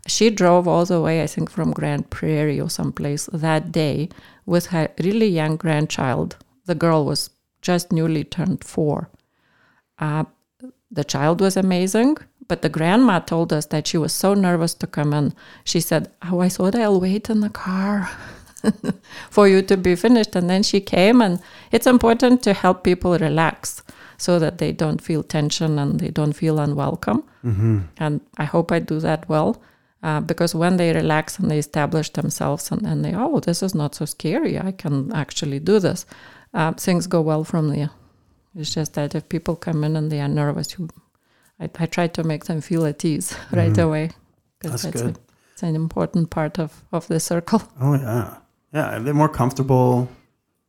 She 0.08 0.30
drove 0.30 0.68
all 0.68 0.86
the 0.86 1.02
way, 1.02 1.22
I 1.22 1.28
think, 1.28 1.50
from 1.50 1.72
Grande 1.72 2.10
Prairie 2.10 2.60
or 2.60 2.70
someplace 2.70 3.30
that 3.34 3.72
day 3.72 4.10
with 4.46 4.68
her 4.68 4.90
really 5.00 5.28
young 5.28 5.58
grandchild. 5.58 6.38
The 6.66 6.76
girl 6.76 7.06
was 7.06 7.30
just 7.62 7.92
newly 7.92 8.24
turned 8.24 8.64
four. 8.64 9.10
Uh, 10.00 10.24
the 10.90 11.04
child 11.04 11.42
was 11.42 11.56
amazing, 11.58 12.18
but 12.52 12.64
the 12.64 12.68
grandma 12.80 13.20
told 13.20 13.54
us 13.54 13.68
that 13.68 13.88
she 13.88 13.98
was 13.98 14.12
so 14.12 14.34
nervous 14.34 14.74
to 14.74 14.86
come 14.86 15.14
in. 15.14 15.34
She 15.64 15.80
said, 15.80 16.12
Oh, 16.30 16.42
I 16.42 16.50
thought 16.50 16.76
I'll 16.76 17.00
wait 17.00 17.30
in 17.30 17.40
the 17.40 17.50
car 17.50 18.10
for 19.30 19.48
you 19.48 19.62
to 19.62 19.78
be 19.78 19.96
finished. 19.96 20.36
And 20.36 20.50
then 20.50 20.62
she 20.62 20.82
came, 20.82 21.22
and 21.22 21.40
it's 21.72 21.88
important 21.88 22.44
to 22.44 22.52
help 22.52 22.84
people 22.84 23.18
relax 23.18 23.84
so 24.18 24.38
that 24.40 24.58
they 24.58 24.74
don't 24.74 25.02
feel 25.02 25.24
tension 25.24 25.80
and 25.80 26.02
they 26.02 26.10
don't 26.10 26.34
feel 26.34 26.60
unwelcome. 26.60 27.24
Mm-hmm. 27.46 27.80
And 28.00 28.20
I 28.38 28.44
hope 28.44 28.74
I 28.74 28.80
do 28.80 29.00
that 29.00 29.30
well. 29.30 29.62
Uh, 30.04 30.20
because 30.20 30.54
when 30.54 30.76
they 30.76 30.92
relax 30.92 31.40
and 31.40 31.50
they 31.50 31.58
establish 31.58 32.10
themselves 32.10 32.70
and, 32.70 32.86
and 32.86 33.06
they, 33.06 33.14
oh, 33.16 33.40
this 33.40 33.64
is 33.64 33.74
not 33.74 33.96
so 33.96 34.04
scary, 34.04 34.60
I 34.60 34.74
can 34.74 35.14
actually 35.14 35.60
do 35.60 35.80
this, 35.80 36.06
uh, 36.54 36.74
things 36.74 37.08
go 37.08 37.22
well 37.22 37.46
from 37.46 37.70
there. 37.70 37.92
It's 38.56 38.74
just 38.74 38.96
that 38.96 39.16
if 39.16 39.30
people 39.30 39.56
come 39.56 39.86
in 39.86 39.96
and 39.96 40.12
they 40.12 40.20
are 40.20 40.28
nervous, 40.28 40.78
you, 40.78 40.90
I, 41.62 41.70
I 41.80 41.86
try 41.86 42.08
to 42.08 42.24
make 42.24 42.46
them 42.46 42.62
feel 42.62 42.86
at 42.86 43.06
ease 43.06 43.36
right 43.52 43.72
Mhm. 43.74 43.84
away. 43.84 44.10
'cause 44.60 44.82
That's 44.84 45.02
good. 45.02 45.16
A, 45.18 45.20
it's 45.54 45.64
an 45.64 45.76
important 45.76 46.30
part 46.30 46.60
of, 46.60 46.84
of 46.92 47.08
the 47.08 47.20
circle. 47.20 47.62
Oh 47.82 47.94
yeah, 47.96 48.38
yeah. 48.74 49.00
The 49.00 49.14
more 49.14 49.30
comfortable, 49.30 50.08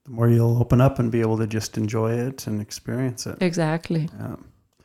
the 0.04 0.10
more 0.12 0.28
you'll 0.28 0.58
open 0.58 0.80
up 0.80 0.98
and 0.98 1.10
be 1.10 1.20
able 1.20 1.38
to 1.38 1.46
just 1.46 1.76
enjoy 1.78 2.12
it 2.28 2.46
and 2.46 2.60
experience 2.60 3.26
it. 3.26 3.36
Exactly. 3.40 4.08
Yeah. 4.20 4.36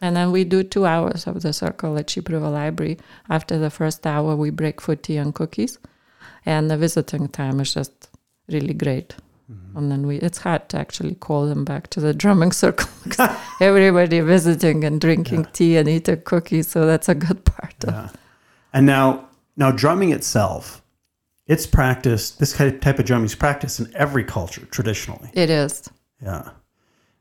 And 0.02 0.16
then 0.16 0.32
we 0.32 0.44
do 0.44 0.64
two 0.64 0.86
hours 0.86 1.26
of 1.28 1.42
the 1.42 1.52
circle 1.54 1.98
at 1.98 2.16
River 2.16 2.50
Library. 2.50 2.98
After 3.30 3.58
the 3.58 3.70
first 3.72 4.06
hour, 4.06 4.36
we 4.36 4.52
break 4.52 4.80
for 4.82 4.96
tea 4.96 5.18
and 5.18 5.34
cookies. 5.34 5.80
And 6.46 6.70
the 6.70 6.78
visiting 6.78 7.28
time 7.30 7.60
is 7.60 7.74
just 7.74 8.10
really 8.48 8.74
great. 8.76 9.16
And 9.76 9.92
then 9.92 10.06
we, 10.06 10.18
it's 10.18 10.40
hard 10.40 10.68
to 10.70 10.78
actually 10.78 11.16
call 11.16 11.46
them 11.48 11.64
back 11.64 11.90
to 11.92 12.02
the 12.02 12.14
drumming 12.14 12.52
circle 12.52 12.90
because 13.04 13.36
everybody 13.62 14.20
visiting 14.20 14.84
and 14.84 15.00
drinking 15.00 15.46
tea 15.54 15.78
and 15.78 15.88
eating 15.88 16.22
cookies. 16.22 16.68
So 16.68 16.86
that's 16.86 17.08
a 17.08 17.16
good 17.16 17.46
part. 17.46 17.76
Of, 17.84 17.94
Yeah. 17.94 18.10
And 18.74 18.86
now, 18.86 19.30
now 19.56 19.72
drumming 19.72 20.12
itself, 20.12 20.82
it's 21.48 21.66
practiced. 21.66 22.40
This 22.40 22.54
type 22.54 23.00
of 23.00 23.06
drumming 23.06 23.26
is 23.26 23.36
practiced 23.36 23.80
in 23.80 23.90
every 23.96 24.24
culture 24.24 24.66
traditionally. 24.66 25.30
It 25.34 25.50
is. 25.50 25.90
Yeah, 26.22 26.50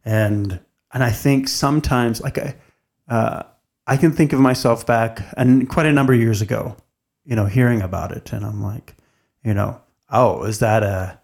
and 0.04 0.58
and 0.92 1.04
I 1.04 1.10
think 1.10 1.48
sometimes, 1.48 2.20
like 2.20 2.38
I, 2.38 2.56
uh, 3.08 3.42
I 3.86 3.96
can 3.96 4.12
think 4.12 4.32
of 4.32 4.40
myself 4.40 4.84
back 4.84 5.22
and 5.36 5.68
quite 5.68 5.86
a 5.86 5.92
number 5.92 6.12
of 6.12 6.18
years 6.18 6.42
ago, 6.42 6.76
you 7.24 7.36
know, 7.36 7.46
hearing 7.46 7.82
about 7.82 8.12
it, 8.12 8.32
and 8.32 8.44
I'm 8.44 8.62
like, 8.62 8.96
you 9.44 9.54
know, 9.54 9.80
oh, 10.10 10.42
is 10.42 10.58
that 10.58 10.82
a, 10.82 11.20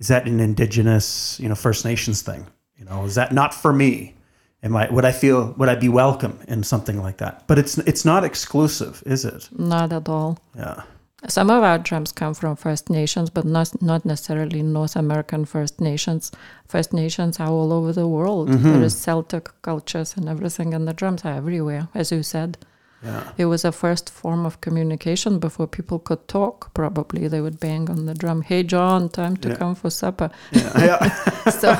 is 0.00 0.08
that 0.08 0.26
an 0.26 0.40
indigenous, 0.40 1.38
you 1.40 1.48
know, 1.48 1.54
First 1.54 1.84
Nations 1.84 2.22
thing? 2.22 2.46
You 2.76 2.84
know, 2.84 3.04
is 3.04 3.14
that 3.16 3.32
not 3.32 3.52
for 3.54 3.72
me? 3.72 4.14
Am 4.62 4.76
I 4.76 4.90
would 4.90 5.04
I 5.04 5.12
feel 5.12 5.54
would 5.56 5.68
I 5.68 5.76
be 5.76 5.88
welcome 5.88 6.38
in 6.48 6.64
something 6.64 7.00
like 7.00 7.18
that? 7.18 7.46
But 7.46 7.58
it's 7.58 7.78
it's 7.78 8.04
not 8.04 8.24
exclusive, 8.24 9.02
is 9.06 9.24
it? 9.24 9.48
Not 9.56 9.92
at 9.92 10.08
all. 10.08 10.38
Yeah. 10.56 10.82
Some 11.26 11.50
of 11.50 11.64
our 11.64 11.78
drums 11.78 12.12
come 12.12 12.34
from 12.34 12.54
First 12.54 12.90
Nations, 12.90 13.30
but 13.30 13.44
not 13.44 13.82
not 13.82 14.04
necessarily 14.04 14.62
North 14.62 14.96
American 14.96 15.44
First 15.44 15.80
Nations. 15.80 16.32
First 16.66 16.92
Nations 16.92 17.40
are 17.40 17.48
all 17.48 17.72
over 17.72 17.92
the 17.92 18.06
world. 18.06 18.48
Mm-hmm. 18.48 18.72
There 18.72 18.82
is 18.82 18.96
Celtic 18.96 19.50
cultures 19.62 20.16
and 20.16 20.28
everything, 20.28 20.74
and 20.74 20.86
the 20.86 20.92
drums 20.92 21.24
are 21.24 21.34
everywhere, 21.34 21.88
as 21.94 22.12
you 22.12 22.22
said. 22.22 22.58
Yeah. 23.04 23.22
It 23.36 23.44
was 23.46 23.64
a 23.64 23.70
first 23.70 24.10
form 24.10 24.44
of 24.46 24.60
communication 24.60 25.38
before 25.38 25.66
people 25.68 25.98
could 26.00 26.26
talk. 26.26 26.74
Probably 26.74 27.28
they 27.28 27.40
would 27.40 27.60
bang 27.60 27.88
on 27.90 28.06
the 28.06 28.14
drum. 28.14 28.42
Hey, 28.42 28.64
John, 28.64 29.08
time 29.08 29.36
to 29.36 29.48
Yeah. 29.48 29.56
come 29.56 29.74
for 29.76 29.90
supper. 29.90 30.30
Yeah. 30.52 30.72
yeah. 30.78 31.50
so, 31.50 31.76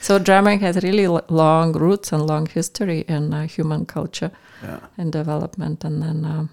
so 0.00 0.18
drumming 0.18 0.60
has 0.60 0.76
really 0.82 1.04
l- 1.06 1.24
long 1.28 1.72
roots 1.72 2.12
and 2.12 2.24
long 2.26 2.46
history 2.46 3.00
in 3.08 3.34
uh, 3.34 3.46
human 3.48 3.84
culture 3.86 4.30
and 4.96 5.12
development. 5.12 5.84
And 5.84 6.00
then, 6.02 6.24
um, 6.24 6.50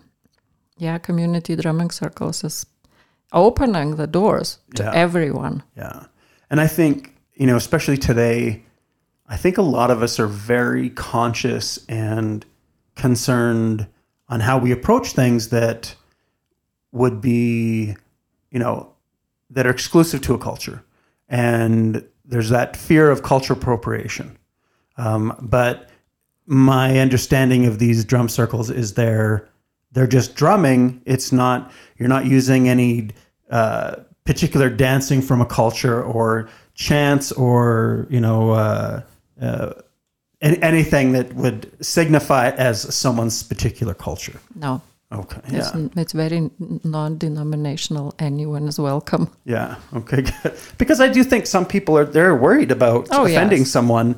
yeah, 0.78 0.98
community 0.98 1.56
drumming 1.56 1.92
circles 1.92 2.44
is 2.44 2.66
opening 3.34 3.98
the 3.98 4.08
doors 4.08 4.58
to 4.76 4.84
everyone. 4.96 5.62
Yeah. 5.78 6.06
And 6.50 6.60
I 6.60 6.66
think, 6.68 7.16
you 7.36 7.46
know, 7.46 7.56
especially 7.56 7.98
today, 7.98 8.64
I 9.28 9.38
think 9.38 9.60
a 9.60 9.62
lot 9.62 9.92
of 9.92 10.02
us 10.02 10.20
are 10.20 10.26
very 10.28 10.90
conscious 10.90 11.86
and 11.88 12.44
concerned 13.00 13.88
on 14.28 14.42
how 14.42 14.60
we 14.60 14.72
approach 14.72 15.14
things 15.14 15.50
that 15.50 15.96
would 16.92 17.22
be, 17.22 17.96
you 18.52 18.60
know, 18.60 18.94
that 19.50 19.66
are 19.66 19.72
exclusive 19.72 20.22
to 20.22 20.34
a 20.34 20.38
culture. 20.38 20.84
And 21.28 22.06
there's 22.26 22.50
that 22.50 22.78
fear 22.78 23.10
of 23.10 23.24
culture 23.24 23.54
appropriation. 23.54 24.38
Um, 24.98 25.36
but 25.42 25.90
my 26.46 27.00
understanding 27.00 27.66
of 27.66 27.80
these 27.80 28.04
drum 28.06 28.30
circles 28.30 28.70
is 28.70 28.94
they're 28.94 29.48
they're 29.92 30.08
just 30.08 30.36
drumming. 30.36 31.02
It's 31.06 31.32
not 31.32 31.72
you're 31.98 32.10
not 32.10 32.26
using 32.26 32.70
any 32.70 33.10
uh, 33.50 33.96
particular 34.26 34.70
dancing 34.70 35.22
from 35.22 35.42
a 35.42 35.46
culture 35.46 36.04
or 36.04 36.50
chants 36.74 37.32
or 37.32 38.08
you 38.10 38.20
know 38.20 38.52
uh, 38.52 39.02
uh, 39.42 39.74
anything 40.42 41.12
that 41.14 41.34
would 41.34 41.72
signify 41.86 42.48
it 42.48 42.56
as 42.56 42.94
someone's 42.96 43.44
particular 43.44 43.94
culture. 43.94 44.40
No, 44.56 44.82
Okay. 45.12 45.42
it's, 45.48 45.74
Yeah. 45.76 45.88
it's 45.98 46.14
very 46.14 46.50
non 46.84 47.18
denominational. 47.18 48.14
Anyone 48.20 48.68
is 48.68 48.80
welcome. 48.80 49.30
Yeah. 49.46 49.76
Okay. 49.94 50.22
Good. 50.44 50.54
Because 50.78 51.02
I 51.02 51.10
do 51.10 51.24
think 51.24 51.46
some 51.48 51.66
people 51.66 51.98
are 51.98 52.06
they're 52.06 52.36
worried 52.36 52.72
about 52.72 53.08
Oh, 53.12 53.26
offending 53.26 53.60
yes. 53.60 53.72
someone, 53.72 54.16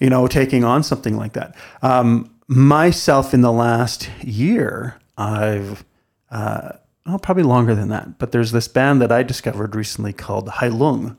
you 0.00 0.10
know, 0.10 0.26
taking 0.26 0.64
on 0.64 0.82
something 0.82 1.16
like 1.16 1.32
that. 1.32 1.56
Um, 1.82 2.30
myself, 2.46 3.32
in 3.34 3.40
the 3.40 3.52
last 3.52 4.08
year, 4.22 4.96
I've 5.16 5.84
uh, 6.30 6.72
oh, 7.06 7.18
probably 7.18 7.42
longer 7.44 7.74
than 7.74 7.88
that, 7.88 8.18
but 8.18 8.32
there's 8.32 8.52
this 8.52 8.68
band 8.68 9.00
that 9.00 9.10
I 9.12 9.22
discovered 9.22 9.74
recently 9.74 10.12
called 10.12 10.48
Heilung 10.48 11.16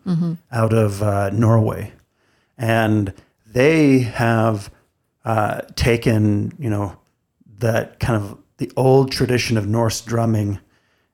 out 0.51 0.73
of 0.73 1.01
uh, 1.01 1.29
Norway, 1.31 1.93
and 2.57 3.13
they 3.55 3.99
have 3.99 4.69
uh, 5.23 5.61
taken 5.75 6.53
you 6.59 6.69
know 6.69 6.97
that 7.59 7.99
kind 7.99 8.21
of 8.21 8.37
the 8.57 8.69
old 8.75 9.11
tradition 9.11 9.57
of 9.57 9.65
Norse 9.65 10.01
drumming 10.01 10.59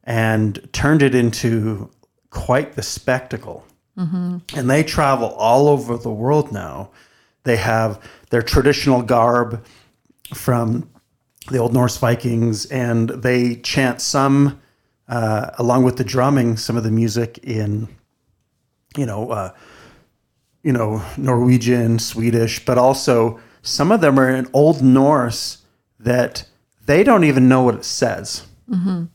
and 0.03 0.67
turned 0.73 1.01
it 1.01 1.15
into 1.15 1.89
quite 2.31 2.73
the 2.73 2.81
spectacle. 2.81 3.65
And 4.55 4.69
they 4.69 4.83
travel 4.83 5.29
all 5.29 5.67
over 5.67 5.97
the 5.97 6.11
world 6.11 6.51
now. 6.51 6.89
They 7.43 7.57
have 7.57 7.99
their 8.31 8.41
traditional 8.41 9.03
garb 9.03 9.63
from 10.33 10.89
the 11.51 11.59
old 11.59 11.73
Norse 11.73 11.97
Vikings, 11.97 12.65
and 12.67 13.09
they 13.09 13.57
chant 13.57 14.01
some, 14.01 14.59
uh, 15.07 15.51
along 15.59 15.83
with 15.83 15.97
the 15.97 16.03
drumming, 16.03 16.57
some 16.57 16.77
of 16.77 16.83
the 16.83 16.91
music 16.91 17.39
in, 17.43 17.87
you 18.97 19.05
know, 19.05 19.29
uh, 19.29 19.51
you 20.63 20.71
know, 20.71 21.03
Norwegian, 21.17 21.99
Swedish, 21.99 22.63
but 22.65 22.77
also 22.77 23.39
some 23.61 23.91
of 23.91 24.01
them 24.01 24.19
are 24.19 24.29
in 24.29 24.49
Old 24.53 24.81
Norse 24.81 25.59
that 25.99 26.45
they 26.85 27.03
don't 27.03 27.23
even 27.23 27.47
know 27.47 27.63
what 27.63 27.75
it 27.75 27.85
says, 27.85 28.45
mm-hmm. 28.69 29.05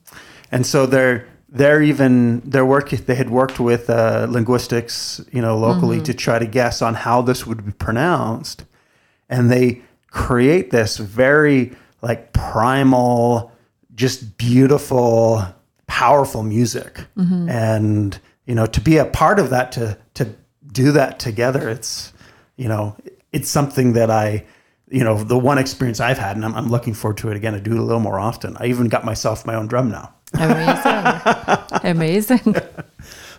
and 0.51 0.67
so 0.67 0.87
they're 0.87 1.27
they're 1.49 1.83
even 1.83 2.41
they're 2.45 2.67
work 2.67 2.91
they 2.91 3.15
had 3.15 3.31
worked 3.31 3.59
with 3.61 3.89
uh, 3.89 4.27
linguistics, 4.29 5.21
you 5.33 5.41
know, 5.41 5.59
locally 5.59 5.97
mm-hmm. 5.97 6.05
to 6.05 6.15
try 6.15 6.39
to 6.39 6.47
guess 6.47 6.83
on 6.83 6.95
how 6.95 7.23
this 7.23 7.47
would 7.47 7.65
be 7.65 7.73
pronounced, 7.73 8.65
and 9.29 9.51
they 9.51 9.83
create 10.11 10.71
this 10.71 10.97
very 10.97 11.73
like 12.03 12.33
primal, 12.33 13.53
just 13.95 14.39
beautiful, 14.39 15.43
powerful 15.87 16.43
music, 16.43 17.07
mm-hmm. 17.17 17.49
and 17.49 18.19
you 18.47 18.55
know, 18.55 18.67
to 18.67 18.81
be 18.81 18.97
a 18.97 19.05
part 19.05 19.39
of 19.39 19.51
that 19.51 19.73
to 19.73 19.99
to 20.15 20.35
do 20.83 20.93
that 20.93 21.19
together, 21.19 21.69
it's 21.77 22.13
you 22.57 22.69
know, 22.69 22.97
it's 23.33 23.49
something 23.49 23.95
that 23.95 24.11
I 24.11 24.45
you 24.89 25.03
know, 25.03 25.17
the 25.25 25.37
one 25.51 25.59
experience 25.59 25.99
I've 26.01 26.19
had, 26.19 26.37
and 26.37 26.45
I'm, 26.45 26.55
I'm 26.55 26.69
looking 26.71 26.95
forward 26.95 27.19
to 27.19 27.29
it 27.31 27.37
again 27.37 27.55
I 27.55 27.59
do 27.59 27.73
it 27.73 27.79
a 27.79 27.83
little 27.83 28.01
more 28.11 28.21
often. 28.21 28.57
I 28.61 28.67
even 28.67 28.89
got 28.89 29.05
myself 29.05 29.45
my 29.45 29.55
own 29.57 29.67
drum 29.67 29.91
now. 29.91 30.15
Amazing. 30.35 31.05
Amazing. 31.83 32.55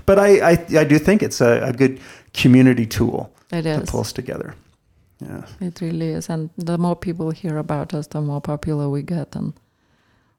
But 0.08 0.20
I, 0.20 0.52
I, 0.52 0.52
I 0.80 0.84
do 0.86 0.98
think 1.00 1.22
it's 1.22 1.42
a, 1.42 1.62
a 1.70 1.74
good 1.74 2.00
community 2.34 2.86
tool 2.86 3.30
It 3.52 3.64
to 3.64 3.82
is. 3.82 3.90
pull 3.90 4.00
us 4.00 4.14
together. 4.14 4.56
Yeah. 5.20 5.42
It 5.60 5.82
really 5.82 6.12
is. 6.18 6.30
And 6.30 6.50
the 6.58 6.78
more 6.78 6.96
people 6.96 7.32
hear 7.32 7.58
about 7.58 7.94
us, 7.94 8.08
the 8.08 8.22
more 8.22 8.40
popular 8.40 8.88
we 8.90 9.02
get. 9.02 9.36
And 9.36 9.54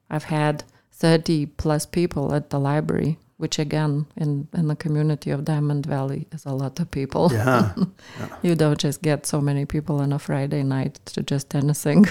I've 0.09 0.23
had 0.23 0.63
30 0.93 1.45
plus 1.57 1.85
people 1.85 2.33
at 2.33 2.49
the 2.49 2.59
library, 2.59 3.19
which 3.39 3.57
again, 3.57 4.05
in, 4.17 4.49
in 4.53 4.67
the 4.67 4.75
community 4.75 5.31
of 5.31 5.45
Diamond 5.45 5.85
Valley, 5.85 6.27
is 6.33 6.45
a 6.45 6.51
lot 6.51 6.77
of 6.79 6.91
people. 6.91 7.29
Yeah. 7.31 7.73
You 8.41 8.53
don't 8.55 8.77
just 8.77 9.01
get 9.01 9.25
so 9.25 9.39
many 9.41 9.65
people 9.65 10.01
on 10.01 10.11
a 10.11 10.19
Friday 10.19 10.61
night 10.63 10.99
to 11.13 11.23
just 11.23 11.55
anything. 11.55 12.05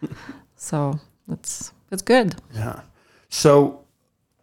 so 0.56 1.00
it's 1.32 1.72
it's 1.90 2.02
good. 2.02 2.36
yeah. 2.54 2.80
So 3.30 3.84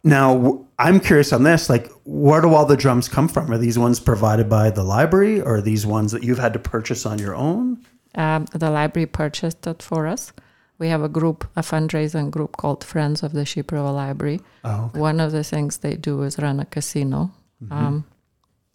now 0.02 0.66
i'm 0.78 0.98
curious 1.00 1.32
on 1.32 1.44
this. 1.44 1.70
Like, 1.70 1.88
where 2.04 2.40
do 2.40 2.52
all 2.52 2.66
the 2.66 2.76
drums 2.76 3.08
come 3.08 3.28
from? 3.28 3.50
Are 3.52 3.58
these 3.58 3.78
ones 3.78 4.00
provided 4.00 4.48
by 4.48 4.70
the 4.70 4.82
library, 4.82 5.40
or 5.40 5.56
are 5.56 5.62
these 5.62 5.86
ones 5.86 6.10
that 6.12 6.24
you've 6.24 6.38
had 6.40 6.52
to 6.54 6.58
purchase 6.58 7.06
on 7.06 7.18
your 7.18 7.34
own? 7.34 7.78
Um, 8.16 8.46
the 8.52 8.70
library 8.70 9.06
purchased 9.06 9.66
it 9.66 9.82
for 9.82 10.06
us. 10.08 10.32
We 10.78 10.88
have 10.88 11.02
a 11.02 11.08
group, 11.08 11.44
a 11.56 11.62
fundraising 11.62 12.30
group 12.30 12.56
called 12.56 12.82
Friends 12.82 13.22
of 13.22 13.32
the 13.32 13.44
Sheep 13.44 13.70
River 13.72 13.90
Library. 13.92 14.40
Oh, 14.64 14.90
One 14.94 15.20
of 15.20 15.30
the 15.32 15.44
things 15.44 15.78
they 15.78 15.94
do 15.96 16.22
is 16.22 16.38
run 16.38 16.58
a 16.60 16.64
casino 16.64 17.30
um, 17.70 18.04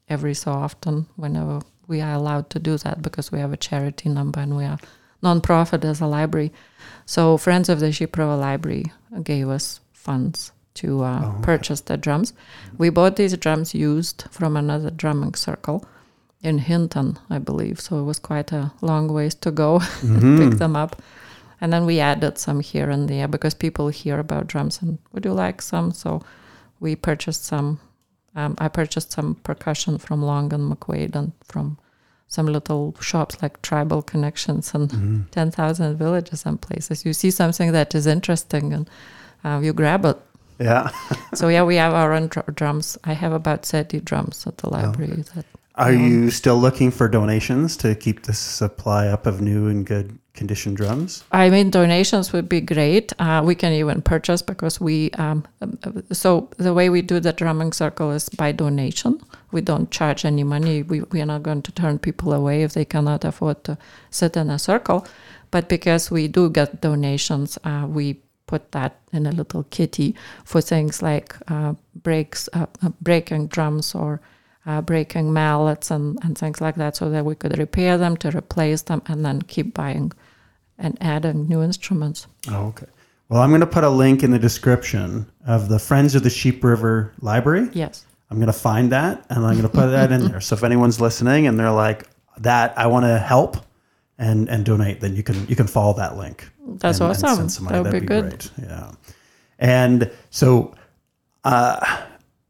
every 0.07 0.33
so 0.33 0.51
often, 0.51 1.05
whenever 1.17 1.59
we 1.87 2.01
are 2.01 2.13
allowed 2.13 2.49
to 2.51 2.59
do 2.59 2.77
that, 2.77 3.01
because 3.01 3.31
we 3.31 3.39
have 3.39 3.51
a 3.53 3.57
charity 3.57 4.09
number 4.09 4.39
and 4.39 4.55
we 4.55 4.63
are 4.65 4.79
nonprofit 5.21 5.83
as 5.83 5.99
a 6.01 6.07
library. 6.07 6.51
So 7.05 7.37
Friends 7.37 7.67
of 7.69 7.79
the 7.81 7.91
Sheep 7.91 8.17
River 8.17 8.35
Library 8.37 8.85
gave 9.23 9.49
us 9.49 9.81
funds 9.93 10.51
to 10.75 11.03
uh, 11.03 11.21
Oh, 11.23 11.29
okay. 11.31 11.41
purchase 11.43 11.81
the 11.81 11.97
drums. 11.97 12.31
We 12.77 12.89
bought 12.89 13.17
these 13.17 13.35
drums 13.37 13.75
used 13.75 14.23
from 14.31 14.55
another 14.55 14.89
drumming 14.89 15.33
circle 15.35 15.85
in 16.41 16.59
Hinton, 16.59 17.19
I 17.29 17.39
believe. 17.39 17.81
So 17.81 17.99
it 17.99 18.03
was 18.03 18.17
quite 18.19 18.53
a 18.53 18.71
long 18.81 19.09
ways 19.09 19.35
to 19.35 19.51
go 19.51 19.79
Mm-hmm. 20.01 20.37
pick 20.49 20.57
them 20.59 20.75
up. 20.77 21.01
And 21.61 21.73
then 21.73 21.85
we 21.85 21.99
added 21.99 22.37
some 22.37 22.59
here 22.61 22.89
and 22.89 23.09
there 23.09 23.27
because 23.27 23.53
people 23.53 23.89
hear 23.89 24.19
about 24.19 24.47
drums 24.47 24.81
and 24.81 24.97
would 25.11 25.25
you 25.25 25.33
like 25.33 25.61
some? 25.61 25.91
So 25.91 26.21
we 26.79 26.95
purchased 26.95 27.45
some. 27.45 27.79
Um, 28.35 28.55
I 28.59 28.67
purchased 28.69 29.11
some 29.11 29.35
percussion 29.35 29.97
from 29.97 30.21
Long 30.21 30.53
and 30.53 30.71
McQuade 30.71 31.15
and 31.15 31.33
from 31.43 31.77
some 32.27 32.45
little 32.45 32.95
shops 33.01 33.41
like 33.41 33.61
Tribal 33.61 34.01
Connections 34.01 34.73
and 34.73 34.89
Mm-hmm. 34.89 35.21
10,000 35.31 35.97
Villages 35.97 36.45
and 36.45 36.61
places. 36.61 37.03
You 37.05 37.13
see 37.13 37.31
something 37.31 37.71
that 37.71 37.95
is 37.95 38.05
interesting 38.07 38.71
and 38.73 38.89
uh, 39.43 39.59
you 39.63 39.73
grab 39.73 40.05
it. 40.05 40.17
Yeah. 40.59 40.91
so 41.33 41.47
yeah, 41.49 41.63
we 41.63 41.75
have 41.77 41.93
our 41.93 42.13
own 42.13 42.27
dr- 42.27 42.53
drums. 42.55 42.97
I 43.03 43.13
have 43.13 43.33
about 43.33 43.65
30 43.65 44.01
drums 44.01 44.45
at 44.45 44.57
the 44.59 44.69
library. 44.69 45.23
That 45.35 45.45
Are 45.75 45.91
you 45.91 46.29
still 46.29 46.57
looking 46.59 46.91
for 46.91 47.07
donations 47.09 47.75
to 47.77 47.95
keep 47.95 48.23
the 48.23 48.33
supply 48.33 49.07
up 49.07 49.25
of 49.25 49.41
new 49.41 49.67
and 49.67 49.85
good 49.85 50.19
condition 50.33 50.73
drums? 50.73 51.23
I 51.31 51.49
mean, 51.49 51.69
donations 51.69 52.31
would 52.33 52.47
be 52.47 52.61
great. 52.61 53.13
Uh, 53.19 53.41
we 53.45 53.55
can 53.55 53.73
even 53.73 54.01
purchase 54.01 54.41
because 54.41 54.79
we. 54.79 55.11
Um, 55.11 55.45
uh, 55.61 56.01
so 56.11 56.49
the 56.57 56.73
way 56.73 56.89
we 56.89 57.01
do 57.01 57.19
the 57.19 57.33
drumming 57.33 57.73
circle 57.73 58.11
is 58.11 58.29
by 58.29 58.51
donation. 58.51 59.19
We 59.51 59.61
don't 59.61 59.89
charge 59.91 60.25
any 60.25 60.43
money. 60.43 60.83
We 60.83 61.01
we 61.11 61.21
are 61.21 61.25
not 61.25 61.43
going 61.43 61.63
to 61.63 61.71
turn 61.71 61.99
people 61.99 62.33
away 62.33 62.63
if 62.63 62.73
they 62.73 62.85
cannot 62.85 63.25
afford 63.25 63.63
to 63.65 63.77
sit 64.09 64.37
in 64.37 64.49
a 64.49 64.59
circle. 64.59 65.05
But 65.51 65.67
because 65.67 66.11
we 66.11 66.27
do 66.27 66.49
get 66.49 66.81
donations, 66.81 67.57
uh, 67.63 67.87
we 67.89 68.21
put 68.45 68.71
that 68.71 68.99
in 69.11 69.25
a 69.25 69.31
little 69.31 69.63
kitty 69.63 70.15
for 70.43 70.61
things 70.61 71.01
like 71.01 71.35
uh, 71.47 71.73
breaks, 71.95 72.49
uh, 72.53 72.65
uh, 72.83 72.89
breaking 73.01 73.47
drums 73.47 73.95
or. 73.95 74.21
Uh, 74.65 74.81
breaking 74.81 75.31
mallets 75.33 75.89
and, 75.89 76.17
and 76.21 76.37
things 76.37 76.59
like 76.61 76.75
that, 76.75 76.95
so 76.95 77.09
that 77.09 77.25
we 77.25 77.33
could 77.33 77.57
repair 77.57 77.97
them, 77.97 78.17
to 78.17 78.29
replace 78.37 78.83
them, 78.83 79.01
and 79.07 79.25
then 79.25 79.41
keep 79.41 79.73
buying 79.73 80.11
and 80.77 80.97
adding 81.01 81.47
new 81.47 81.63
instruments. 81.63 82.27
Oh, 82.49 82.67
okay. 82.67 82.85
Well, 83.29 83.41
I'm 83.41 83.49
going 83.49 83.61
to 83.61 83.67
put 83.67 83.83
a 83.83 83.89
link 83.89 84.21
in 84.21 84.31
the 84.31 84.39
description 84.39 85.31
of 85.47 85.69
the 85.69 85.79
Friends 85.79 86.13
of 86.13 86.23
the 86.23 86.29
Sheep 86.29 86.63
River 86.63 87.13
Library. 87.21 87.69
Yes. 87.73 88.05
I'm 88.29 88.37
going 88.37 88.47
to 88.47 88.53
find 88.53 88.91
that 88.91 89.25
and 89.29 89.45
I'm 89.45 89.53
going 89.53 89.63
to 89.63 89.69
put 89.69 89.87
that 89.87 90.11
in 90.11 90.25
there. 90.27 90.41
So 90.41 90.55
if 90.55 90.63
anyone's 90.63 90.99
listening 91.01 91.47
and 91.47 91.57
they're 91.59 91.71
like, 91.71 92.05
"That 92.37 92.77
I 92.77 92.87
want 92.87 93.05
to 93.05 93.17
help 93.17 93.57
and 94.17 94.49
and 94.49 94.63
donate," 94.65 94.99
then 94.99 95.15
you 95.15 95.23
can 95.23 95.47
you 95.47 95.55
can 95.55 95.67
follow 95.67 95.93
that 95.93 96.15
link. 96.17 96.47
That's 96.77 96.99
and- 96.99 97.11
and 97.15 97.25
awesome. 97.25 97.63
money. 97.65 97.73
That 97.73 97.83
would 97.83 97.93
That'd 97.93 98.01
be 98.01 98.07
good. 98.07 98.29
Great. 98.29 98.51
Yeah. 98.69 98.91
And 99.57 100.11
so 100.29 100.73
uh, 101.43 102.03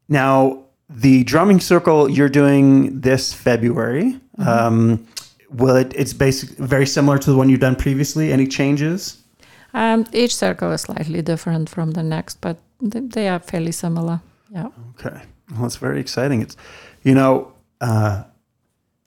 now 0.10 0.64
the 0.90 1.24
drumming 1.24 1.60
circle 1.60 2.10
you're 2.10 2.30
doing 2.30 3.00
this 3.00 3.34
February. 3.34 4.20
Mm-hmm. 4.38 4.48
Um, 4.48 5.08
will 5.52 5.76
it? 5.76 5.94
It's 5.96 6.14
basic, 6.14 6.50
very 6.58 6.86
similar 6.86 7.18
to 7.20 7.32
the 7.32 7.38
one 7.38 7.50
you've 7.50 7.60
done 7.60 7.76
previously. 7.76 8.32
Any 8.32 8.48
changes? 8.48 9.22
Um, 9.74 10.08
each 10.12 10.36
circle 10.36 10.72
is 10.72 10.82
slightly 10.82 11.22
different 11.22 11.70
from 11.70 11.92
the 11.92 12.04
next, 12.04 12.42
but 12.42 12.58
they, 12.82 13.02
they 13.02 13.28
are 13.30 13.40
fairly 13.40 13.72
similar. 13.72 14.22
Yeah. 14.52 14.70
Okay. 15.00 15.22
Well, 15.52 15.66
it's 15.66 15.76
very 15.76 16.00
exciting. 16.00 16.42
It's, 16.42 16.58
you 17.04 17.14
know, 17.14 17.54
uh, 17.82 18.24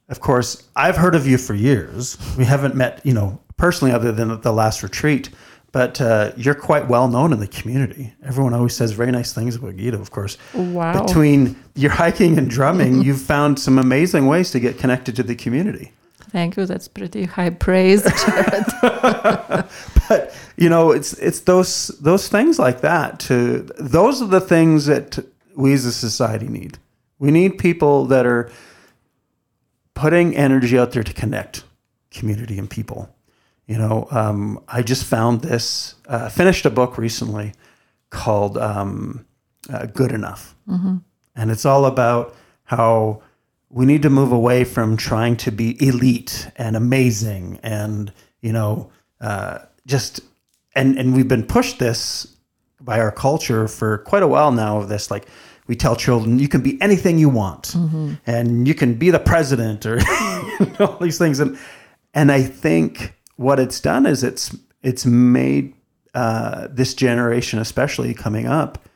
of 0.08 0.20
course, 0.20 0.68
I've 0.76 0.96
heard 0.96 1.14
of 1.14 1.26
you 1.26 1.38
for 1.38 1.54
years. 1.54 2.16
We 2.36 2.44
haven't 2.44 2.74
met, 2.74 3.00
you 3.04 3.12
know, 3.12 3.40
personally 3.56 3.92
other 3.92 4.12
than 4.12 4.30
at 4.30 4.42
the 4.42 4.52
last 4.52 4.82
retreat, 4.82 5.30
but 5.72 6.00
uh, 6.00 6.32
you're 6.36 6.54
quite 6.54 6.88
well 6.88 7.08
known 7.08 7.32
in 7.32 7.40
the 7.40 7.46
community. 7.46 8.12
Everyone 8.22 8.54
always 8.54 8.76
says 8.76 8.92
very 8.92 9.10
nice 9.10 9.32
things 9.32 9.56
about 9.56 9.76
Gita, 9.76 9.98
of 9.98 10.10
course. 10.10 10.36
Wow. 10.54 11.04
Between 11.04 11.56
your 11.74 11.90
hiking 11.90 12.38
and 12.38 12.48
drumming, 12.48 13.02
you've 13.04 13.22
found 13.22 13.58
some 13.58 13.78
amazing 13.78 14.26
ways 14.26 14.50
to 14.52 14.60
get 14.60 14.78
connected 14.78 15.16
to 15.16 15.22
the 15.22 15.34
community. 15.34 15.92
Thank 16.30 16.56
you. 16.56 16.64
That's 16.66 16.88
pretty 16.88 17.24
high 17.24 17.50
praise, 17.50 18.02
Jared. 18.24 18.64
but 20.08 20.34
you 20.56 20.68
know 20.68 20.90
it's 20.90 21.14
it's 21.14 21.40
those 21.40 21.88
those 22.00 22.28
things 22.28 22.58
like 22.58 22.80
that 22.80 23.20
to 23.20 23.60
those 23.78 24.22
are 24.22 24.26
the 24.26 24.40
things 24.40 24.86
that 24.86 25.18
we 25.56 25.72
as 25.72 25.84
a 25.84 25.92
society 25.92 26.48
need 26.48 26.78
we 27.18 27.30
need 27.30 27.58
people 27.58 28.06
that 28.06 28.26
are 28.26 28.50
putting 29.94 30.36
energy 30.36 30.78
out 30.78 30.92
there 30.92 31.02
to 31.02 31.12
connect 31.12 31.64
community 32.10 32.58
and 32.58 32.68
people 32.70 33.14
you 33.66 33.78
know 33.78 34.06
um, 34.10 34.58
i 34.68 34.82
just 34.82 35.04
found 35.04 35.40
this 35.42 35.94
uh, 36.08 36.28
finished 36.28 36.66
a 36.66 36.70
book 36.70 36.98
recently 36.98 37.52
called 38.10 38.58
um, 38.58 39.24
uh, 39.72 39.86
good 39.86 40.12
enough. 40.12 40.54
And 41.34 41.50
it's 41.50 41.64
all 41.64 41.86
about 41.86 42.34
how 42.64 43.22
we 43.70 43.86
need 43.86 44.02
to 44.02 44.10
move 44.10 44.32
away 44.32 44.64
from 44.64 44.96
trying 44.96 45.36
to 45.38 45.50
be 45.50 45.76
elite 45.82 46.48
and 46.56 46.76
amazing 46.76 47.58
and 47.62 48.12
you 48.42 48.52
know 48.52 48.90
uh, 49.20 49.58
just 49.86 50.20
and 50.74 50.98
and 50.98 51.14
we've 51.14 51.28
been 51.28 51.46
pushed 51.46 51.78
this 51.78 52.26
by 52.80 53.00
our 53.00 53.10
culture 53.12 53.66
for 53.68 53.98
quite 53.98 54.22
a 54.22 54.28
while 54.28 54.52
now 54.52 54.78
of 54.78 54.88
this 54.88 55.10
like 55.10 55.26
we 55.68 55.74
tell 55.76 55.96
children 55.96 56.38
you 56.38 56.48
can 56.48 56.60
be 56.60 56.76
anything 56.82 57.18
you 57.18 57.30
want 57.30 57.74
and 58.26 58.66
you 58.68 58.74
can 58.74 58.94
be 58.94 59.10
the 59.10 59.18
president 59.20 59.86
or 59.86 60.00
all 60.80 60.98
these 60.98 61.16
things. 61.18 61.40
And 61.40 61.56
and 62.14 62.30
i 62.30 62.42
think 62.42 63.14
what 63.36 63.58
it's 63.58 63.80
done 63.80 64.06
is 64.06 64.22
it's 64.22 64.56
it's 64.82 65.06
made 65.06 65.74
uh, 66.14 66.68
this 66.70 66.94
generation 66.94 67.58
especially 67.58 68.14
coming 68.14 68.46
up 68.46 68.88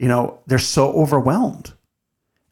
you 0.00 0.08
know 0.08 0.40
they're 0.46 0.58
so 0.58 0.92
overwhelmed. 0.92 1.74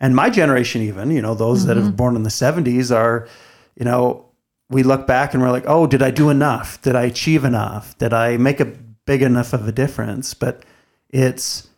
And 0.01 0.15
my 0.15 0.31
generation 0.31 0.83
even 0.83 1.11
you 1.11 1.23
know 1.23 1.35
those 1.35 1.65
that 1.65 1.77
have 1.77 1.97
born 1.97 2.15
in 2.15 2.23
the 2.23 2.29
70s 2.31 2.95
are 2.95 3.27
you 3.75 3.85
know 3.85 4.27
we 4.69 4.83
look 4.83 5.07
back 5.07 5.33
and 5.33 5.43
we're 5.43 5.51
like 5.51 5.65
oh 5.67 5.87
did 5.87 6.03
i 6.03 6.11
do 6.11 6.29
enough? 6.29 6.81
Did 6.83 6.95
i 6.95 7.03
achieve 7.05 7.45
enough? 7.45 7.97
Did 7.99 8.13
i 8.13 8.37
make 8.37 8.61
a 8.61 8.67
big 9.07 9.23
enough 9.23 9.55
of 9.55 9.67
a 9.67 9.73
difference? 9.73 10.35
But 10.35 10.65
it's 11.09 11.69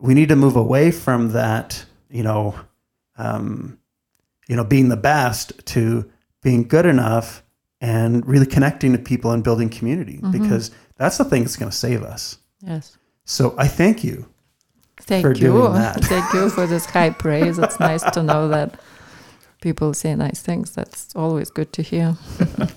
we 0.00 0.14
need 0.14 0.28
to 0.30 0.36
move 0.36 0.56
away 0.56 0.90
from 0.90 1.30
that 1.30 1.86
you 2.10 2.24
know 2.24 2.56
um, 3.16 3.78
you 4.48 4.56
know 4.56 4.64
being 4.64 4.88
the 4.88 4.96
best 4.96 5.64
to 5.66 6.10
being 6.42 6.66
good 6.66 6.86
enough 6.86 7.44
and 7.80 8.26
really 8.26 8.46
connecting 8.46 8.92
to 8.92 8.98
people 8.98 9.30
and 9.32 9.42
building 9.42 9.68
community 9.68 10.20
because 10.30 10.70
that's 10.96 11.18
the 11.18 11.24
thing 11.24 11.42
that's 11.42 11.56
going 11.56 11.70
to 11.70 11.76
save 11.76 12.02
us 12.02 12.38
yes. 12.60 12.98
so 13.24 13.54
i 13.58 13.66
thank 13.66 14.04
you 14.04 14.28
Thank 15.02 15.24
for 15.24 15.32
you. 15.32 15.52
doing 15.52 15.72
that. 15.74 16.04
Thank 16.04 16.32
you 16.34 16.50
for 16.50 16.66
this 16.66 16.86
high 16.86 17.10
praise. 17.10 17.58
It's 17.58 17.80
nice 17.80 18.02
to 18.10 18.22
know 18.22 18.48
that 18.48 18.78
people 19.60 19.94
say 19.94 20.14
nice 20.14 20.40
things. 20.40 20.74
That's 20.74 21.14
always 21.16 21.50
good 21.50 21.72
to 21.74 21.82
hear. 21.82 22.16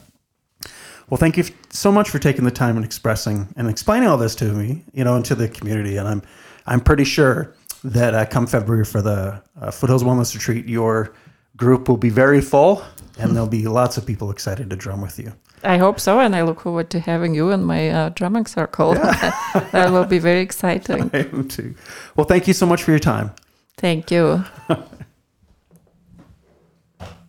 Well, 1.09 1.17
thank 1.17 1.37
you 1.37 1.43
so 1.69 1.91
much 1.91 2.09
for 2.09 2.17
taking 2.17 2.43
the 2.43 2.49
time 2.49 2.75
and 2.75 2.83
expressing 2.83 3.49
and 3.55 3.69
explaining 3.69 4.07
all 4.07 4.17
this 4.17 4.33
to 4.35 4.45
me, 4.45 4.83
you 4.93 5.03
know, 5.03 5.15
and 5.15 5.25
to 5.25 5.35
the 5.35 5.47
community. 5.47 5.97
And 5.97 6.07
I'm, 6.07 6.23
I'm 6.65 6.79
pretty 6.79 7.03
sure 7.03 7.53
that 7.83 8.15
uh, 8.15 8.25
come 8.25 8.47
February 8.47 8.85
for 8.85 9.01
the 9.01 9.43
uh, 9.59 9.69
Foothills 9.69 10.01
Wellness 10.01 10.33
Retreat, 10.33 10.67
your 10.67 11.13
group 11.55 11.87
will 11.87 11.97
be 11.97 12.09
very 12.09 12.41
full, 12.41 12.83
and 13.19 13.31
there'll 13.31 13.47
be 13.47 13.67
lots 13.67 13.97
of 13.97 14.05
people 14.05 14.31
excited 14.31 14.69
to 14.69 14.75
drum 14.75 15.01
with 15.01 15.19
you. 15.19 15.33
I 15.63 15.77
hope 15.77 15.99
so, 15.99 16.19
and 16.19 16.35
I 16.35 16.41
look 16.41 16.61
forward 16.61 16.89
to 16.89 16.99
having 16.99 17.33
you 17.33 17.51
in 17.51 17.63
my 17.63 17.89
uh, 17.89 18.09
drumming 18.09 18.45
circle. 18.45 18.93
that 18.95 19.89
will 19.91 20.05
be 20.05 20.19
very 20.19 20.41
exciting. 20.41 21.09
I 21.13 21.19
am 21.19 21.47
too. 21.47 21.75
Well, 22.15 22.25
thank 22.25 22.47
you 22.47 22.53
so 22.53 22.65
much 22.65 22.83
for 22.83 22.91
your 22.91 22.99
time. 22.99 23.31
Thank 23.77 24.11
you. 24.11 24.43